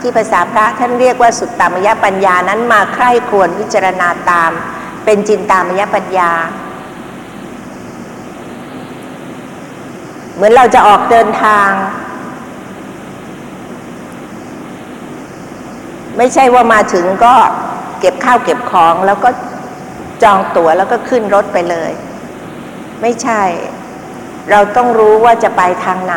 [0.00, 4.50] ที่ภาษาพระท่านเรียกว่าสุตตามยปัญญานั้นมาใคร่ควญวิจารณาตาม
[5.04, 6.30] เป็นจินตามยปัญญา
[10.34, 11.70] เหมือนเราจะออกเดินทาง
[16.16, 17.34] ไม่ใช่ว่ามาถึงก็
[18.00, 19.30] เก็บข้าวเก็บของแล้วก็
[20.22, 21.92] จองตั๋วแล้วก็ขึ้นรถไปเลย
[23.02, 23.42] ไม่ใช่
[24.50, 26.16] เราต้องรู้ว่าจะไปทางไหน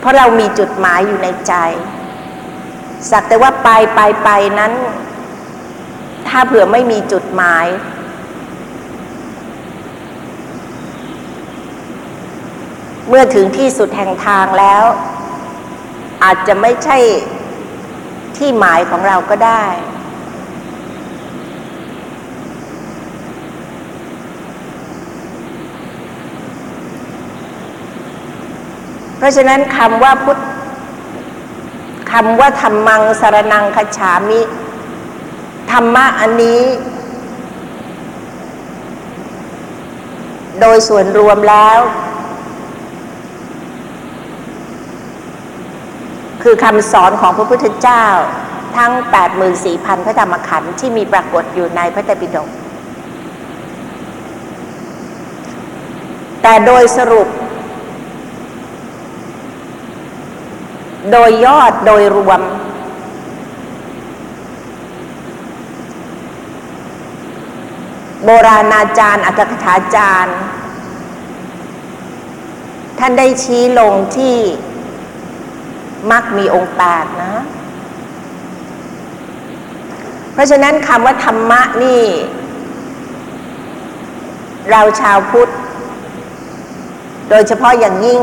[0.00, 1.54] เพราะเรามีจุดหมายอยู่ในใจ
[3.10, 4.28] สักแต่ว่าไปไปไป
[4.58, 4.72] นั้น
[6.30, 7.66] ถ้าเผื่อไม่มีจุดหมาย
[13.08, 14.84] เมื่อถึงที่สุดแห่งทางแล้ว
[16.24, 16.98] อาจจะไม่ใช่
[18.36, 19.64] ที่หมายของเราก็ได้
[29.16, 30.38] เพราะฉะนั้นคำว่าพุทธ
[32.12, 34.40] คำว่าธรรมังสารนังคฉามิ
[35.70, 36.62] ธรรมะอันนี้
[40.60, 41.78] โดยส่วนรวมแล้ว
[46.42, 48.04] คือคำสอนของพระพุทธเจ้า
[48.76, 48.92] ทั้ง
[49.50, 52.48] 84,000 พระธรรมขันธ์ที่มีปรากฏอยู่ในพระไตรปิฎก
[56.42, 57.28] แต่โดยสรุป
[61.12, 62.40] โดยยอดโดยรวม
[68.24, 70.36] โบราณอาจารย์อัตถกถาจารย์
[72.98, 74.36] ท่านได้ชี้ลงที่
[76.10, 77.34] มักมีองค์แปดนะ
[80.32, 82.02] เพราะฉะนั้นคำว่าธรรมะนี่
[84.70, 85.50] เราชาวพุทธ
[87.30, 88.22] โดยเฉพาะอย่างยิ่ง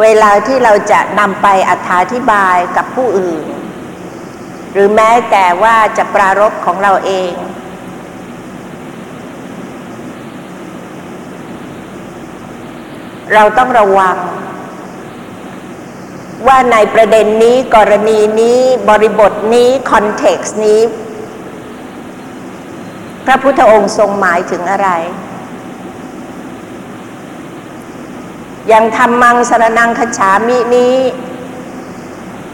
[0.00, 1.72] เวลาที่เราจะนำไปอ
[2.12, 3.44] ธิบายกับผู้อื่น
[4.72, 7.32] หรือแม้แต่ว่าจะปรารบของเราเอง
[13.34, 14.16] เราต้องระวัง
[16.46, 20.80] ว่าในประเด็นนี้กรณีนี้บริบทนี้ context นี้
[23.26, 24.88] พระพุทธองค์ทรงหมายถึงอะไร
[28.68, 30.94] อย่างธัมมังสรณัง คัจฉามินี้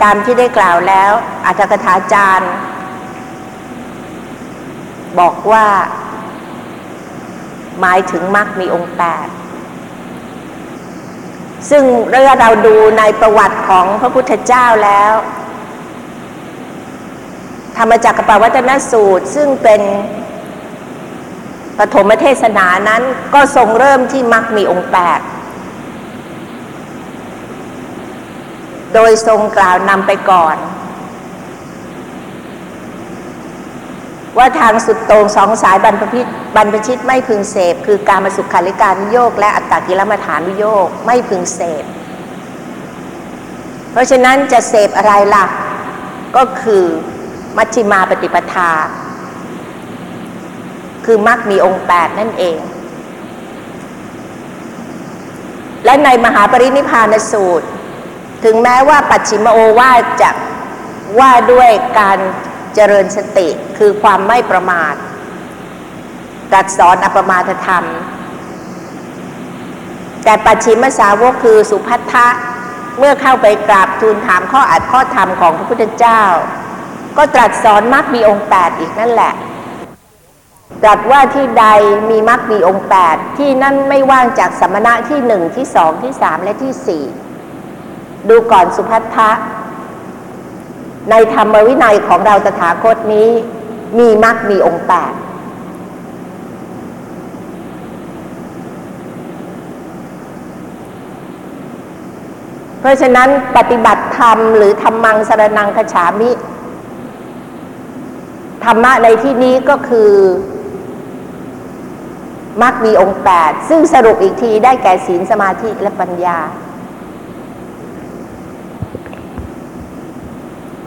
[0.04, 1.12] ตามที่ได้กล่าวแล้ว
[1.46, 2.52] อรรถกถาจารย์
[5.18, 5.66] บอกว่า
[7.80, 9.28] หมายถึงมรรคมีองค์แปด
[11.70, 15.12] ซึ่งเมื่อเราดูในประวัติของพระพุทธเจ้าแล้ว
[17.78, 19.82] ธรรมจักรปวัตนสูตร ซึ่งเป็น
[21.78, 23.02] ปฐมเทศนานั้น
[23.34, 25.20] ก็ทรงเริ่มที่มรรคมีองค์แปด
[28.94, 30.56] โดยทรงกล่าวนำไปก่อน
[34.38, 36.26] ว่าทางสุดโต่งสองสายบรรพพิต
[36.56, 41.84] บรรพชิตไม่พึงเสพ คือการมาสุขาริการโยกและอัตตกิลมัฐานนิโยกไม่พึงเสพ
[43.92, 45.44] เพราะฉะนั้นจะเสพอะไรล่ะ
[46.36, 46.84] ก็คือ
[47.56, 48.70] มัชฌิมาปฏิปทา
[51.04, 52.58] คือมรรคมีองค์แปดนั่นเอง
[55.84, 57.66] และในมหาปรินิพพานสูตร
[58.44, 60.30] ถึงแม้ว่าปัจฉิมโอวาทจะ
[61.18, 62.18] ว่าด้วยการ
[62.74, 64.94] เจริญสติคือความไม่ประมาท
[66.50, 67.84] ตรัสสอนอปมาทธรรม
[70.24, 72.26] แต่ปัจฉิมสาวกคือสุพัทธะ
[72.98, 76.22] เมื่อเข้าไปกราบทูลถามข้ออัดข้อธรรมของพระพุทธเจ้า
[77.16, 79.32] ก็ตรัสสอนมรรคมีองค์แปดอีกนั่นแหละ
[80.82, 81.66] ตรัสว่าที่ใด
[82.10, 87.04] มีมรรคมีองค์แปดที่นั่นไม่ว่างจากสมณะที่หนึ่งที่สองที่สามและที่สี่
[88.28, 89.30] ดูก่อนสุพัทธะ
[91.10, 93.28] ในธรรมวินัยของเราตถาคตนี้
[93.98, 95.12] มีมรรคมีองค์แปด
[102.80, 106.30] เพราะฉะนั้นปฏิบัติธรรมหรือธรรมังสรนังคฉามิ
[108.64, 110.10] ธรรมะในที่นี้ก็คือ
[112.62, 116.38] มรรคมีองค์แปดซึ่งสรุปอีกทีได้แก่ศีลสมาธิและปัญญา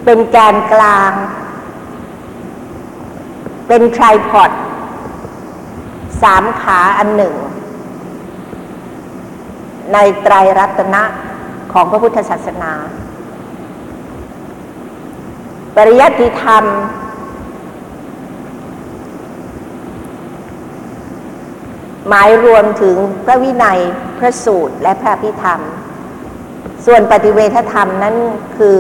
[0.10, 1.12] เป็นแกนกลาง
[3.68, 4.52] เป็นไทรพอด
[6.22, 7.36] สามขาอันหนึ่ง
[9.94, 11.04] ในไตรรัตนะ
[11.72, 12.74] ของพระพุทธศาสนา
[15.76, 16.64] ปริยัติธรรม
[22.08, 22.96] หมายรวมถึง
[23.26, 23.80] พระวินัย
[24.20, 25.62] พระสูตรและพระพิธรรม
[26.86, 28.16] ส่วนปฏิเวทธรรมนั้น
[28.58, 28.80] คือ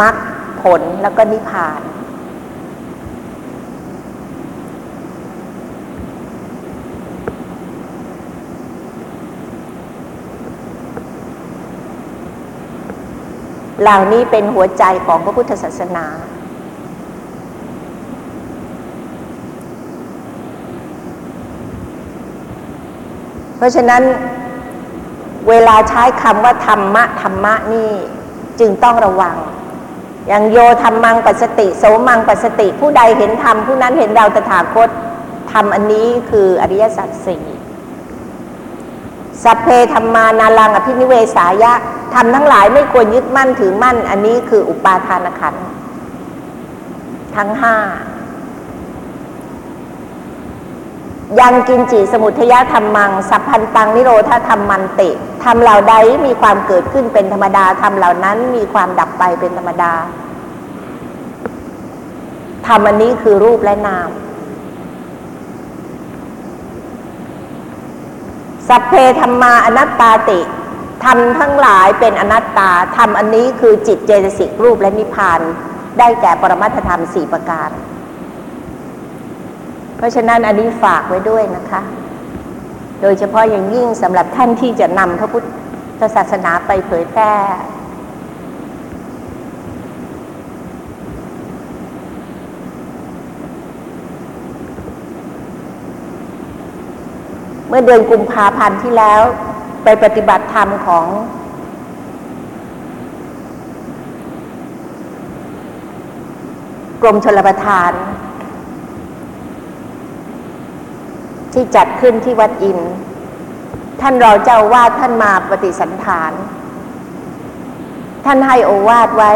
[0.00, 0.14] มรรค
[0.62, 1.80] ผลแล้วก็นิพพาน
[13.82, 16.06] เหล่านี้เป็นหัวใจของพระพุทธศาสนา
[23.56, 24.02] เพราะฉะนั้น
[25.48, 27.90] เวลาใช้คำว่าธรรมะธรรมะนี่
[28.60, 29.36] จึงต้องระวัง
[30.28, 34.88] อย่างโยธรรมังปัสติ โสมังปัสติ ผู้ใดเห็นธรรมผู้นั้นเห็นเราตถาคต
[35.52, 37.44] ธรรมอันนี้คืออริยสัจสี่
[39.44, 41.72] สัพเพธรรมานารังอภินิเวสายะ
[42.14, 45.66] ทำทั้งหลายไม่ควรยึดมั่นถือมั่น อันนี้คืออุปาทานขันธ์
[47.36, 47.76] ทั้งห้า
[51.40, 55.10] ยังกินจีสมุทยธรรมัง สัพพันตังนิโรธธรรมมันติ
[55.44, 55.94] ทำเหล่าใด
[56.26, 59.92] มีความเกิดขึ้นเป็นธรรมดาทำเหล่านั้นมีความดับไปเป็นธรรมดา
[62.66, 64.08] ธรรมอันนี้คือรูปและนาม
[68.68, 70.40] สัพเพธรรมาอนัตตาติ
[71.04, 75.40] ทำทั้งหลายเป็นอนัตตาทำอันนี้คือจิตเจตสิกรูปและนิพพาน
[75.98, 77.70] ได้แก่ปรมัตถธรรมสี่ประการ
[79.98, 81.80] เพราะฉะนั้นอันนี้ฝากไว้ด้วยนะคะ
[83.02, 85.42] โดยเฉพาะอย่างยิ่งสำหรับท่านที่จะนำพระพุท
[86.00, 87.32] ธศาสนาไปเผยแพร่
[97.68, 99.22] เมื่อเดือนกุมภาพันธ์ที่แล้ว
[99.84, 101.06] ไปปฏิบัติธรรมของ
[107.02, 107.92] กรมชลประทาน
[111.52, 112.78] ที่จัดขึ้นที่วัดอิน
[114.00, 116.32] ท่านรอเจ้าอาวาดท่านมาปฏิสันฐาน
[118.24, 119.32] ท่านให้โอวาดไว้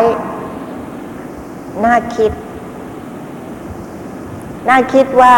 [1.84, 2.32] น่าคิด
[4.68, 5.36] น่าคิดว่า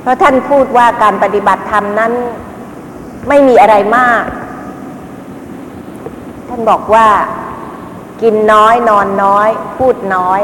[0.00, 2.12] เพราะท่านพูดว่าการปฏิบัติธรรมนั้น
[3.28, 4.24] ไม่มีอะไรมาก
[6.48, 7.08] ท่านบอกว่า
[8.22, 9.48] กินน้อยนอนน้อย
[9.78, 10.40] พูดน้อย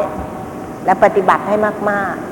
[0.85, 1.57] และปฏิบัติให้
[1.91, 2.30] มาก ๆ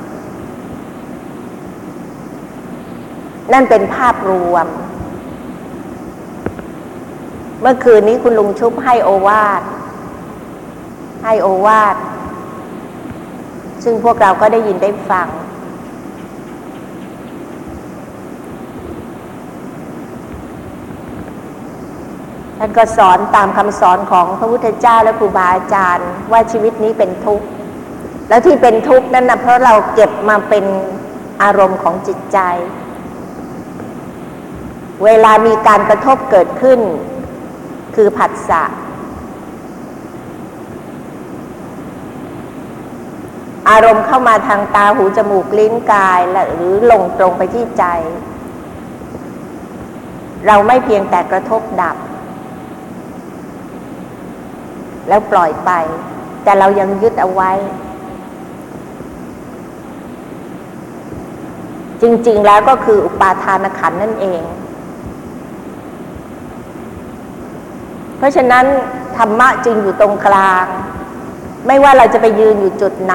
[3.52, 4.66] นั่นเป็นภาพรวม
[7.60, 9.62] เมื่อคืนนี้คุณลุงชุบให้โอวาท
[11.24, 11.96] ให้โอวาท
[13.84, 15.28] ซึ่งพวกเราก็ได้ยินได้ฟัง
[22.58, 27.46] ท่านก็สอนตามคำสอนของพระพุทธเจ้าและครูบาอาจารย์ ว่าชีวิตนี้เป็นทุกข์
[28.28, 30.64] แล้วที่เป็นทุกข์นั่นนะเพราะเราเก็บมาเป็น
[31.42, 32.38] อารมณ์ของจิตใจ
[35.04, 36.80] เวลามีการกระทบเกิดขึ้น
[37.94, 38.62] คือผัสสะ
[43.68, 47.84] อารมณ์เข้ามาทางตาหูจมูกลิ้นกายและหรือลงตรงไปที่ใจ
[50.46, 51.96] เราไม่เพียงแต่กระทบดับ
[55.08, 55.70] แล้วปล่อยไป
[56.44, 57.52] แต่เรายังยึดเอาไว้
[62.02, 64.42] จริงๆแล้วก็คืออุปาทานขันนั่นเอง
[68.18, 68.64] เพราะฉะนั้น
[69.16, 70.64] ธรรมะจึงอยู่ตรงกลาง
[71.66, 73.14] ไม่ว่าเราจะไปยืนอยู่จุดไหน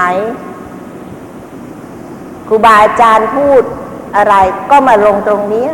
[2.47, 3.63] ครูบาอาจารย์พูด
[4.17, 4.35] อะไร
[4.71, 5.67] ก็มาลงตรงนี้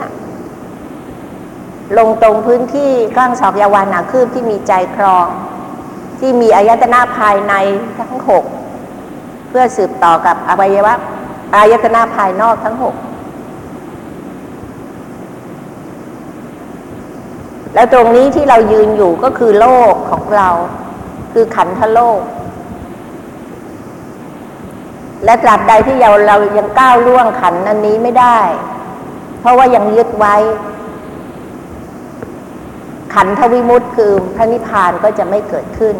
[1.97, 5.27] ลงตรงพื้นที่ข้างศอกยาวานาคืบที่มีใจครอง
[6.19, 7.53] ที่มีอายตนะภายใน
[7.99, 8.43] ทั้งหก
[9.49, 10.93] เพื่อสืบต่อกับอวัยวะ
[11.55, 12.95] อายตนะภายนอกทั้งหก
[17.79, 20.49] แล้วตรงนี้ที่เรายืนอยู่ก็คือโลกของเรา
[21.33, 22.21] คือขันธโลก
[25.25, 28.39] และตราบใดที่เราเรายังก้าวล่วงขันอันนี้ไม่ได้
[29.39, 30.35] เพราะว่ายังยึดไว้
[33.13, 35.95] ขันธวิมุตต์คือพระนิพพานก็จะไม่เกิดขึ้น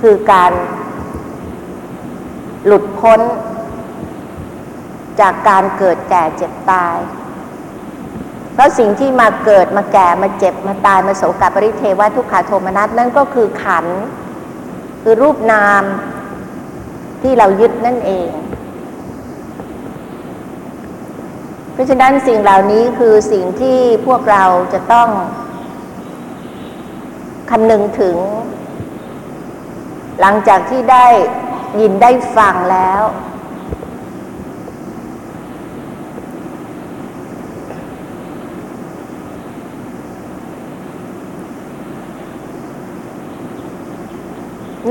[0.00, 0.52] คือการ
[2.66, 3.20] หลุดพ้น
[5.20, 6.98] จากการเกิดแก่เจ็บตาย
[8.54, 13.86] เพราะสิ่งที่มาเกิดมาแก่มาเจ็บมาตายมาโศกปริเทวะทุกขาโทมนัสนั่นก็คือขัน
[15.02, 15.82] คือรูปนาม
[17.22, 18.28] ที่เรายึดนั่นเอง
[21.72, 25.08] เพราะฉะนั้นสิ่งเหล่านี้คือสิ่งที่พวกเราจะต้อง
[27.50, 28.16] คำนึงถึง
[30.20, 31.06] หลังจากที่ได้
[31.80, 33.02] ยินได้ฟังแล้ว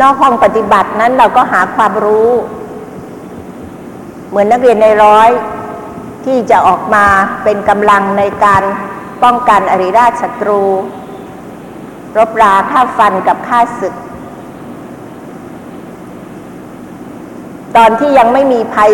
[0.02, 2.30] นอกห้องปฏิบัตินั้นเราก็หาความรู้
[4.30, 5.30] เหมือนนักเรียนในร้อย
[6.26, 7.06] ที่จะออกมา
[7.44, 8.64] เป็นกำลังในการ
[9.24, 10.64] ป้องกันอริราชศัตรู
[12.18, 13.96] รบราฆ่าฟันกับฆ่าศึก
[17.76, 18.92] ตอนที่ยังไม่มีภัย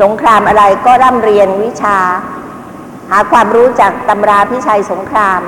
[0.00, 1.98] สงครามอะไรก็ร่ำเรียนวิชา
[3.10, 5.40] หาความรู้จากตำราพิชัยสงคราม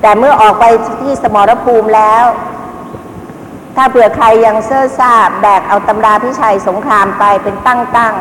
[0.00, 0.64] แต่เมื่อออกไป
[1.00, 2.24] ที่สมรภูมิแล้ว
[3.76, 8.14] ถ้าเผื่อใครยังเซ่อซ่าแบกเอาตำราพิชัยสงครามไปเป็นตั้งตั้ง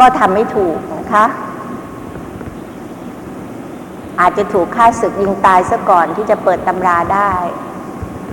[0.00, 1.24] ก็ทำไม่ถูกนะคะ
[4.20, 7.32] อาจจะถูกฆ่าศึกยิงตายซะก่อนที่จะเปิดตำราได้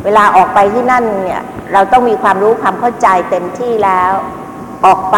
[0.03, 4.13] เวลาออกไปที่นั่นเนี่ย เราต้องมีความรู้ความเข้าใจเต็มที่แล้ว
[4.85, 5.17] ออกไป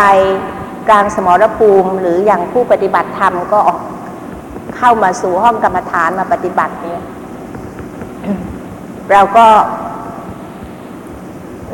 [0.88, 3.80] กลางสมรภูมิหรืออย่างผู้ปฏิบัติธรรมก็ออก
[4.86, 7.02] เข้ามาสู่ห้องกรรมฐานมาปฏิบัติเนี่ย
[9.12, 9.48] เราก็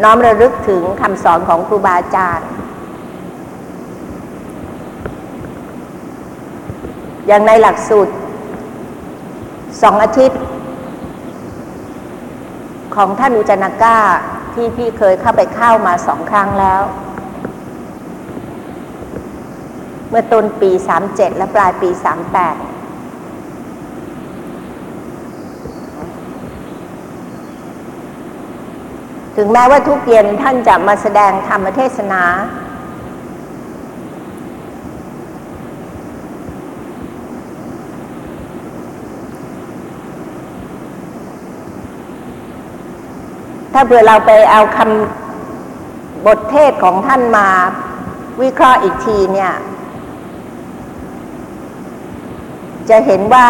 [0.03, 2.47] น้อมระลึกถึงคำสอนของครูบาอาจารย์
[7.27, 8.13] อย่างในหลักสูตร
[9.81, 10.41] สองอาทิตย์
[12.95, 13.97] ของท่านอุจนาก้า
[14.53, 16.81] ที่พี่เคยเข้าไปเข้ามาสองครั้งแล้ว
[20.09, 20.71] เมื่อต้นปี
[21.05, 22.68] 37 และปลายปี 38
[29.41, 32.23] ถึงแม้ว่าทุกเย็นท่านจะมาแสดงธรรมเทศนา
[43.73, 47.47] ถ้าเผื่อเราไปเอาคำบทเทศของท่านมา
[48.41, 49.53] วิเคราะห์อีกทีเนี่ย
[52.89, 53.47] จะเห็นว่า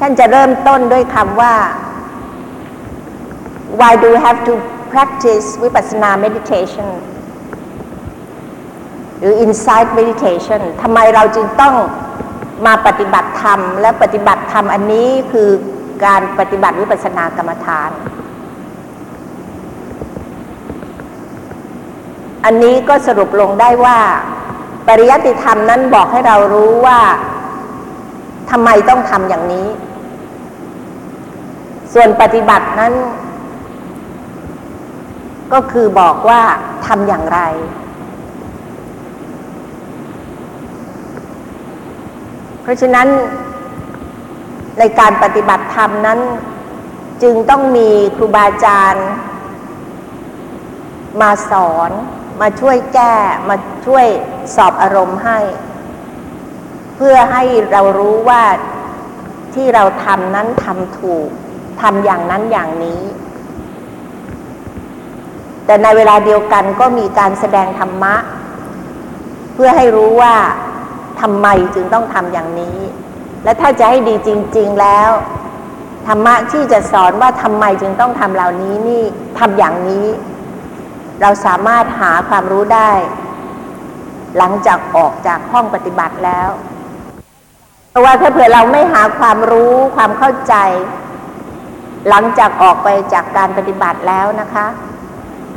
[0.00, 1.54] ท่านจะเริ่มต้นด้วยคำว่า
[3.80, 4.52] why do you have to
[4.92, 6.88] practice vipassana meditation
[9.18, 11.74] หรือ insight meditation ทำไมเราจึงต้อง
[12.66, 15.48] มาปฏิบัติธรรม และปฏิบัติธรรมอันนี้คือ
[16.04, 17.90] การปฏิบัติวิปัสสนากรรมฐาน
[22.44, 23.98] อันนี้ก็สรุปลงได้ว่า
[24.88, 27.00] ปริยัติธรรมนั้นบอกให้เรารู้ว่า
[28.50, 29.68] ทำไมต้องทำอย่างนี้
[31.94, 32.92] ส่วนปฏิบัตินั้น
[35.52, 36.42] ก็คือบอกว่า
[36.86, 37.40] ทำอย่างไร
[42.62, 43.08] เพราะฉะนั้น
[44.78, 46.20] ในการปฏิบัติธรรมนั้น
[47.22, 49.08] จึงต้องมีครูบาอาจารย์
[51.20, 51.90] มาสอน
[52.40, 53.14] มาช่วยแก้
[53.48, 54.06] มาช่วย
[54.56, 55.38] สอบอารมณ์ให้
[56.96, 57.42] เพื่อให้
[57.72, 58.42] เรารู้ว่า
[59.54, 61.28] ที่เราทำนั้นทำถูก
[61.82, 63.00] ทำอย่างนั้นอย่างนี้
[65.66, 68.14] แต่ในเวลาเดียวกันก็มีการแสดงธรรมะ
[69.54, 70.34] เพื่อให้รู้ว่า
[71.20, 72.78] ทำไมจึงต้องทำอย่างนี้
[73.44, 75.10] และถ้าจะให้ดีจริง ๆแล้ว
[76.06, 79.02] ธรรมะที่จะสอนว่าทำไมจึงต้องทำเหล่านี้นี่
[79.38, 80.06] ทำอย่างนี้
[81.20, 82.92] เราสามารถหาความรู้ได้
[84.36, 86.50] หลังจากออกจากห้องปฏิบัติแล้ว
[87.90, 90.54] เพราะว่าถ้าเผื่อเราไม่หาความรู้ความเข้าใจ
[92.08, 94.66] หลังจากออกไปจากการปฏิบัติแล้วนะคะ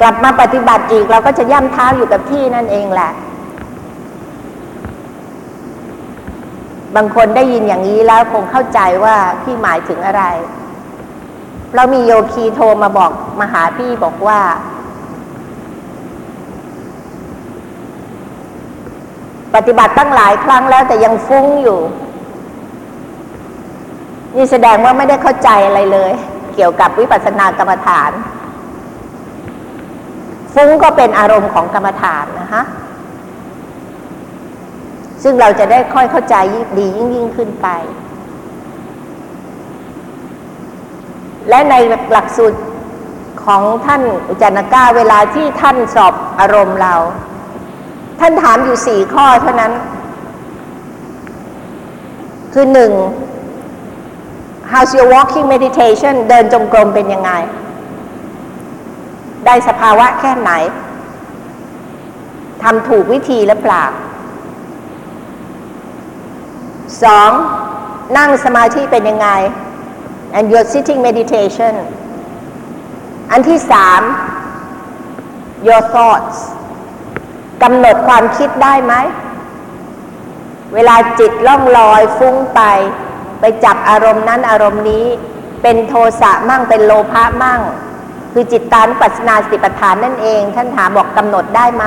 [0.02, 3.12] กลับมาปฏิบัติอีกเราก็จะย่ำเท้าอยู่กับที่นั่นเองแหละ
[6.96, 10.24] บางคนได้ยินอย่างนี้แล้วคงเข้าใจว่าพี่หมายถึงอะไร
[11.76, 14.40] เรามีโยคีโทรมาบอกมาหาพี่บอกว่า
[19.56, 21.80] ปฏิบัติตั้งหลายครั้งแล้วแต่ยังฟุ้งอยู่
[24.36, 26.12] นี่แสดงว่าไม่ได้เข้าใจอะไรเลย
[26.56, 28.12] เกี่ยวกับวิปัสสนากรรมฐาน
[30.56, 32.64] ฟุ้งก็เป็นอารมณ์ของกรรมฐานนะคะ
[35.24, 36.36] ซึ่งเราจะได้ค่อยเข้าใจ
[36.78, 37.68] ดียิ่งยิ่งขึ้นไป
[41.50, 41.76] และใน
[42.12, 42.60] หลักสูตร
[43.46, 46.96] ของท่านอุจจานก้าเวลาที่ท่านสอบอารมณ์เรา
[48.20, 49.74] ท่านถามอยู่สี่ข้อเท่านั้น
[52.54, 52.92] คือหนึ่ง
[54.72, 57.32] how's your walking meditation เดินจงกรมเป็นยังไง
[59.46, 60.52] ได้สภาวะแค่ไหน
[62.64, 63.86] ทำถูกวิธีหรือเปล่า
[67.04, 67.32] สอง
[68.18, 69.30] นั่งสมาธิเป็นยังไง
[70.38, 71.74] and your sitting meditation
[73.32, 74.02] อันที่สาม
[75.68, 76.38] your thoughts
[77.64, 78.94] กำหนดความคิดได้ไหม
[80.74, 82.62] เวลาจิตล่องลอยฟุ้งไป
[83.40, 85.06] ไปจับอารมณ์นั้นอารมณ์นี้
[85.62, 87.62] เป็นโทสะมั่งเป็นโลภะมั่ง
[88.38, 91.86] คือจิตตานุปัสสนาสติปัฏฐานนั่นเอง ท่านถามบอกกำหนดได้ไหม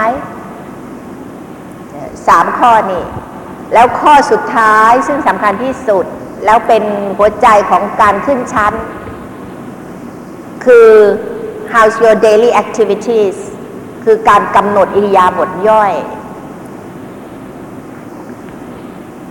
[2.26, 3.04] สามข้อนี่
[3.74, 6.04] แล้วข้อสุดท้ายซึ่งสำคัญที่สุด
[6.44, 6.84] แล้วเป็น
[7.18, 8.72] หัวใจของการขึ้นชั้น
[10.64, 10.88] คือ
[11.72, 13.36] how's your daily activities
[14.04, 15.92] คือการกำหนดอิริยาบถย่อย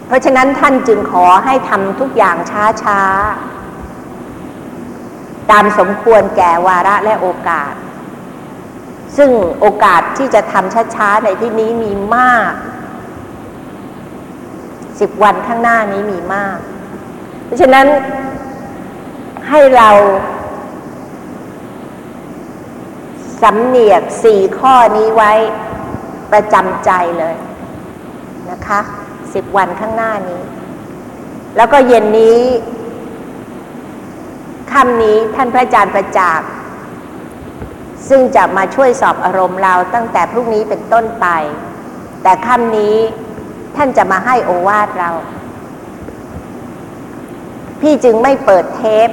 [0.08, 2.36] เพราะฉะนั้นท่านจึงขอให้ทำทุกอย่าง
[2.84, 3.57] ช้าๆ
[5.52, 7.74] ตามสมควรแก่วาระและโอกาส
[9.18, 9.30] ซึ่ง
[9.60, 12.54] โอกาสที่จะทำช้าๆในที่นี้มีมาก
[15.00, 16.58] สิบวันข้างหน้านี้มีมาก
[17.46, 17.88] เพราะฉะนั้น
[19.50, 19.90] ให้เรา
[23.42, 25.32] สำเนียกสี่ข้อนี้ไว้
[26.32, 27.36] ประจำใจเลย
[28.50, 28.80] นะคะ
[29.34, 30.42] สิบวันข้างหน้านี้
[31.58, 32.40] แล้วก็เย็นนี้
[34.72, 36.50] ค่ำนี้ท่านพระอาจารย์ประจักษ์
[38.10, 41.28] ซึ่งจะมาช่วยสอบอารมณ์เราตั้งแต่พรุ่งนี้เป็นต้นไป
[42.24, 42.96] แต่ค่ำนี้
[43.76, 45.12] ท่านจะมาให้โอวาทเรา
[47.82, 49.10] พี่จึงไม่เปิดเทป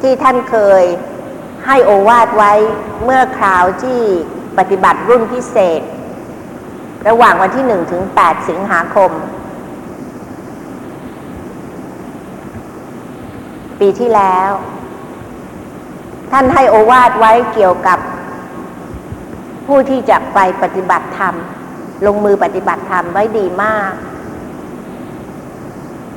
[0.00, 0.84] ที่ท่านเคย
[1.66, 2.52] ให้โอวาทไว้
[3.04, 4.00] เมื่อคราวที่
[4.58, 5.82] ปฏิบัติรุ่นพิเศษ
[7.08, 9.10] ระหว่างวันที่หนึ่งถึงแปดสิงหาคม
[13.80, 14.50] ปีที่แล้ว
[16.30, 17.98] ท่านให้โอวาทไว้เกี่ยวกับ
[19.66, 21.34] ผู้ที่จะไปปฏิบัติธรรม
[22.06, 23.92] ลงมือปฏิบัติธรรมไว้ดีมาก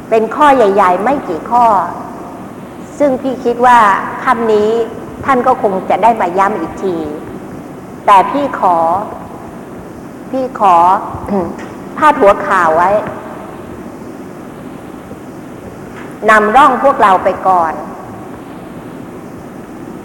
[0.09, 1.65] เป็นข้อใหญ่ ๆ ไม่กี่ข้อ
[2.99, 3.79] ซึ่งพี่คิดว่า
[4.23, 4.71] คำนี้
[5.25, 6.95] ท่านก็คงจะได้มาย้ำอีกที
[8.05, 8.77] แต่พี่ขอ
[10.31, 10.75] พี่ขอ
[11.97, 12.89] พาดหัวข่าวไว้
[16.29, 17.73] นำร่องพวกเราไปก่อน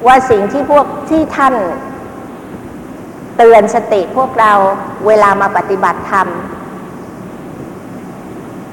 [0.06, 1.54] ว่าสิ่งที่พวกที่ท่าน
[3.36, 4.52] เตือนสติพวกเรา
[5.06, 6.28] เวลามาปฏิบัติธรรม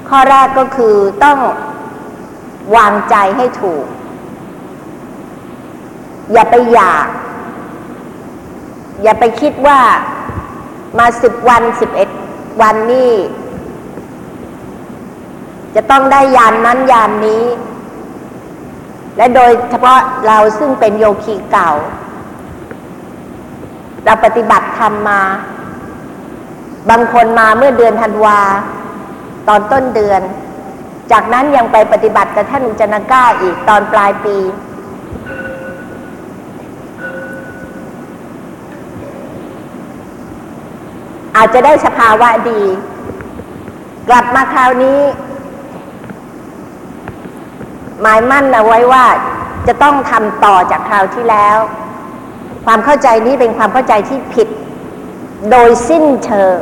[0.09, 1.39] ข้อแรกก็คือต้อง
[2.75, 3.85] วางใจให้ถูก
[6.31, 7.07] อย่าไปอยาก
[9.03, 9.79] อย่าไปคิดว่า
[10.99, 12.09] มาสิบวันสิบเอ็ด
[12.61, 13.11] วันนี่
[15.75, 17.43] จะต้องได้ยานนั้นยานนี้
[19.17, 21.71] และโดยเฉพาะเราซึ่งเป็นโยคีเก่า
[24.05, 25.21] เราปฏิบัติธรรมมา
[26.89, 28.39] บางคนมาเมื่อเดือนธันวา
[29.47, 30.21] ตอนต้นเดือน
[31.11, 34.37] จากนั้นยังไปปฏิบัติกับท่านอุจนาก้าอีกตอนปลายปี
[41.35, 42.61] อาจจะได้สภาวะดี
[44.09, 44.99] กลับมาคราวนี้
[48.01, 49.05] หมายมั่นเอาไว้ว่า
[49.67, 51.57] จะต้องทำต่อจากคราวที่แล้ว
[52.65, 54.47] ความเข้าใจนี้เป็นความเข้าใจที่ผิด
[55.51, 56.59] โดยสิ้นเชิง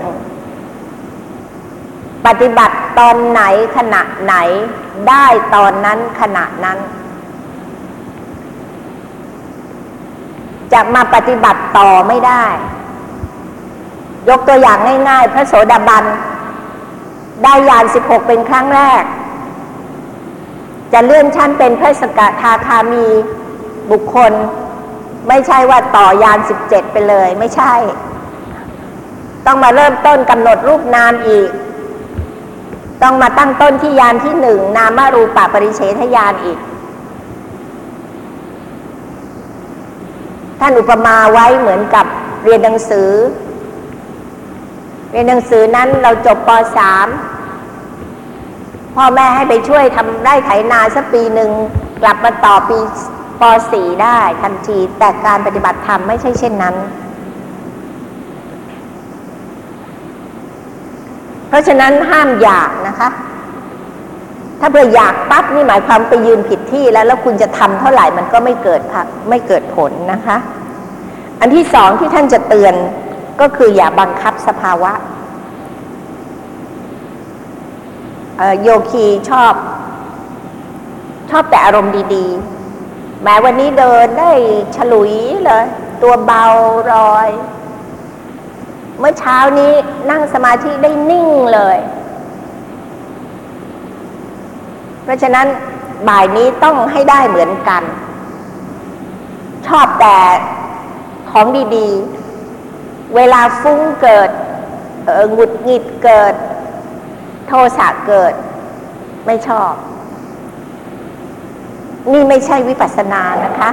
[2.25, 3.41] ปฏิบัติตอนไหน
[3.77, 4.35] ขณะไหน
[5.09, 5.25] ได้
[5.55, 6.77] ตอนนั้นขณะนั้น
[10.73, 12.45] จะมาปฏิบัติต่อไม่ได้
[14.29, 14.77] ยกตัวอย่าง
[15.09, 16.03] ง่าย ๆ พระโสดาบัน
[17.43, 19.03] ได้ยานสิบหกเป็นครั้งแรก
[20.93, 23.05] จะเลื่อนชั้นเป็นพระสกทาคามี
[23.91, 24.31] บุคคล
[25.27, 27.73] ไม่ใช่ว่าต่อยานสิบเจ็ดไปเลย ไม่ใช่
[29.45, 31.49] ต้องมาเริ่มต้นกำหนดรูปนามอีก
[33.03, 36.59] ต้องมาตั้งต้นที่ยานที่หนึ่งนามารูปะปริเฉทยานอีก
[40.59, 42.05] ท่านอุปมาไว้เหมือนกับ
[42.43, 43.09] เรียนหนังสือ
[45.11, 47.30] เรียนหนังสือนั้นเราจบป .3
[48.95, 51.51] พ่อแม่ให้ไปช่วยทำไร่ไถนาสักปีหนึ่ง
[52.01, 52.77] กลับมาต่อปี
[53.41, 56.75] ป .4 ได้ทันทีแต่การปฏิบัติธรรมไม่ใช่เช่นนั้น
[61.47, 63.09] เพราะฉะนั้นห้ามอยากนะคะ
[64.59, 68.81] ถ้าเผื่ออยากปั๊บนี่หมายความไปยืนผิดที่แล้ว แล้วคุณจะทำเท่าไหร่มันก็ไม่เกิด
[69.29, 70.37] ไม่เกิดผลนะคะ
[71.39, 72.73] อันที่สองที่ท่านจะเตือน
[73.41, 74.91] ก็คืออย่าบังคับสภาวะ
[78.30, 78.30] เอ่อ
[78.61, 79.53] โยคีชอบ
[81.29, 84.31] ชอบแต่อารมณ์ดีๆ แม้วันนี้เดินได้
[84.75, 85.11] ฉลุย
[85.45, 85.65] เลย
[86.01, 86.45] ตัวเบา
[86.93, 87.29] รอย
[88.99, 89.73] เมื่อเช้านี้
[90.09, 91.77] นั่งสมาธิได้นิ่งเลย
[95.03, 95.47] เพราะฉะนั้น
[96.07, 97.83] บ่ายนี้ต้องให้ได้เหมือนกัน
[99.67, 100.17] ชอบแต่
[101.31, 104.29] ของดีๆ เวลาฟุ้งเกิด
[105.31, 106.33] หงุดหงิดเกิด
[107.53, 108.33] โทสะเกิด
[109.25, 109.73] ไม่ชอบ
[112.11, 113.69] นี่ไม่ใช่วิปัสสนานะคะ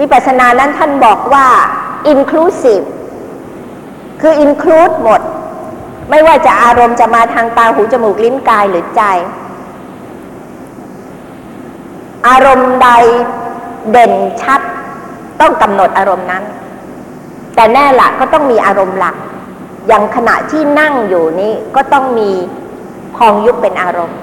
[0.00, 1.46] วิปัสสนานั้นท่านบอกว่า
[2.12, 2.86] inclusive
[4.20, 5.20] คือ include หมด
[6.10, 9.02] ไม่ว่าจะอารมณ์จะมาทางตาหูจมูกลิ้นกายหรือใจ
[12.28, 12.88] อารมณ์ใด
[13.90, 14.60] เด่นชัด
[15.40, 16.44] ต้องกำหนดอารมณ์นั้น
[17.54, 19.16] แต่แน่ละก็ต้องมีอารมณ์หลัก
[19.86, 22.30] อย่างขณะที่นั่งอยู่นี้ก็ต้องมี
[23.16, 24.20] พองยุบเป็นอารมณ์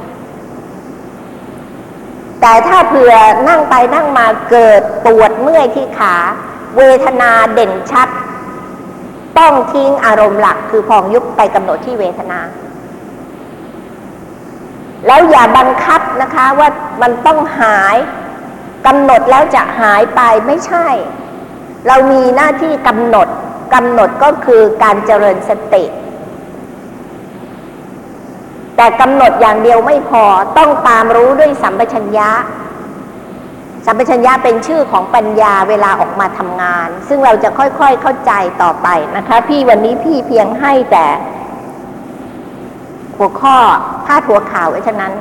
[2.42, 3.14] แต่ถ้าเผื่อ
[3.50, 6.16] นั่งไปนั่งมาเกิดปวดเมื่อยที่ขา
[6.78, 8.10] เวทนาเด่นชัด
[9.38, 12.40] ต้องทิ้งอารมณ์หลักคือพองยุบไปกำหนดที่เวทนา
[15.08, 16.70] แล้วอย่าบังคับนะคะว่า
[17.02, 17.96] มันต้องหาย
[18.86, 20.88] กำหนดแล้วจะหายไปไม่ใช่
[21.88, 23.28] เรามีหน้าที่กำหนด
[23.74, 25.84] กำหนดก็คือการเจริญสติ
[28.76, 30.24] แต่กำหนดอย่างเดียวไม่พอ
[30.58, 32.30] ต้องตามรู้ด้วยสัมปชัญญะ
[33.86, 41.06] สัมปชัญญะเป็นชื่อของปัญญาเวลาออกมาทำงาน ซึ่งเราจะค่อยๆเข้าใจต่อไปนะคะ พี่วันนี้พี่เพียงให้แต่
[43.18, 43.56] หัวข้อ
[44.06, 45.14] พาดหัวข่าวไว้เท่านั้น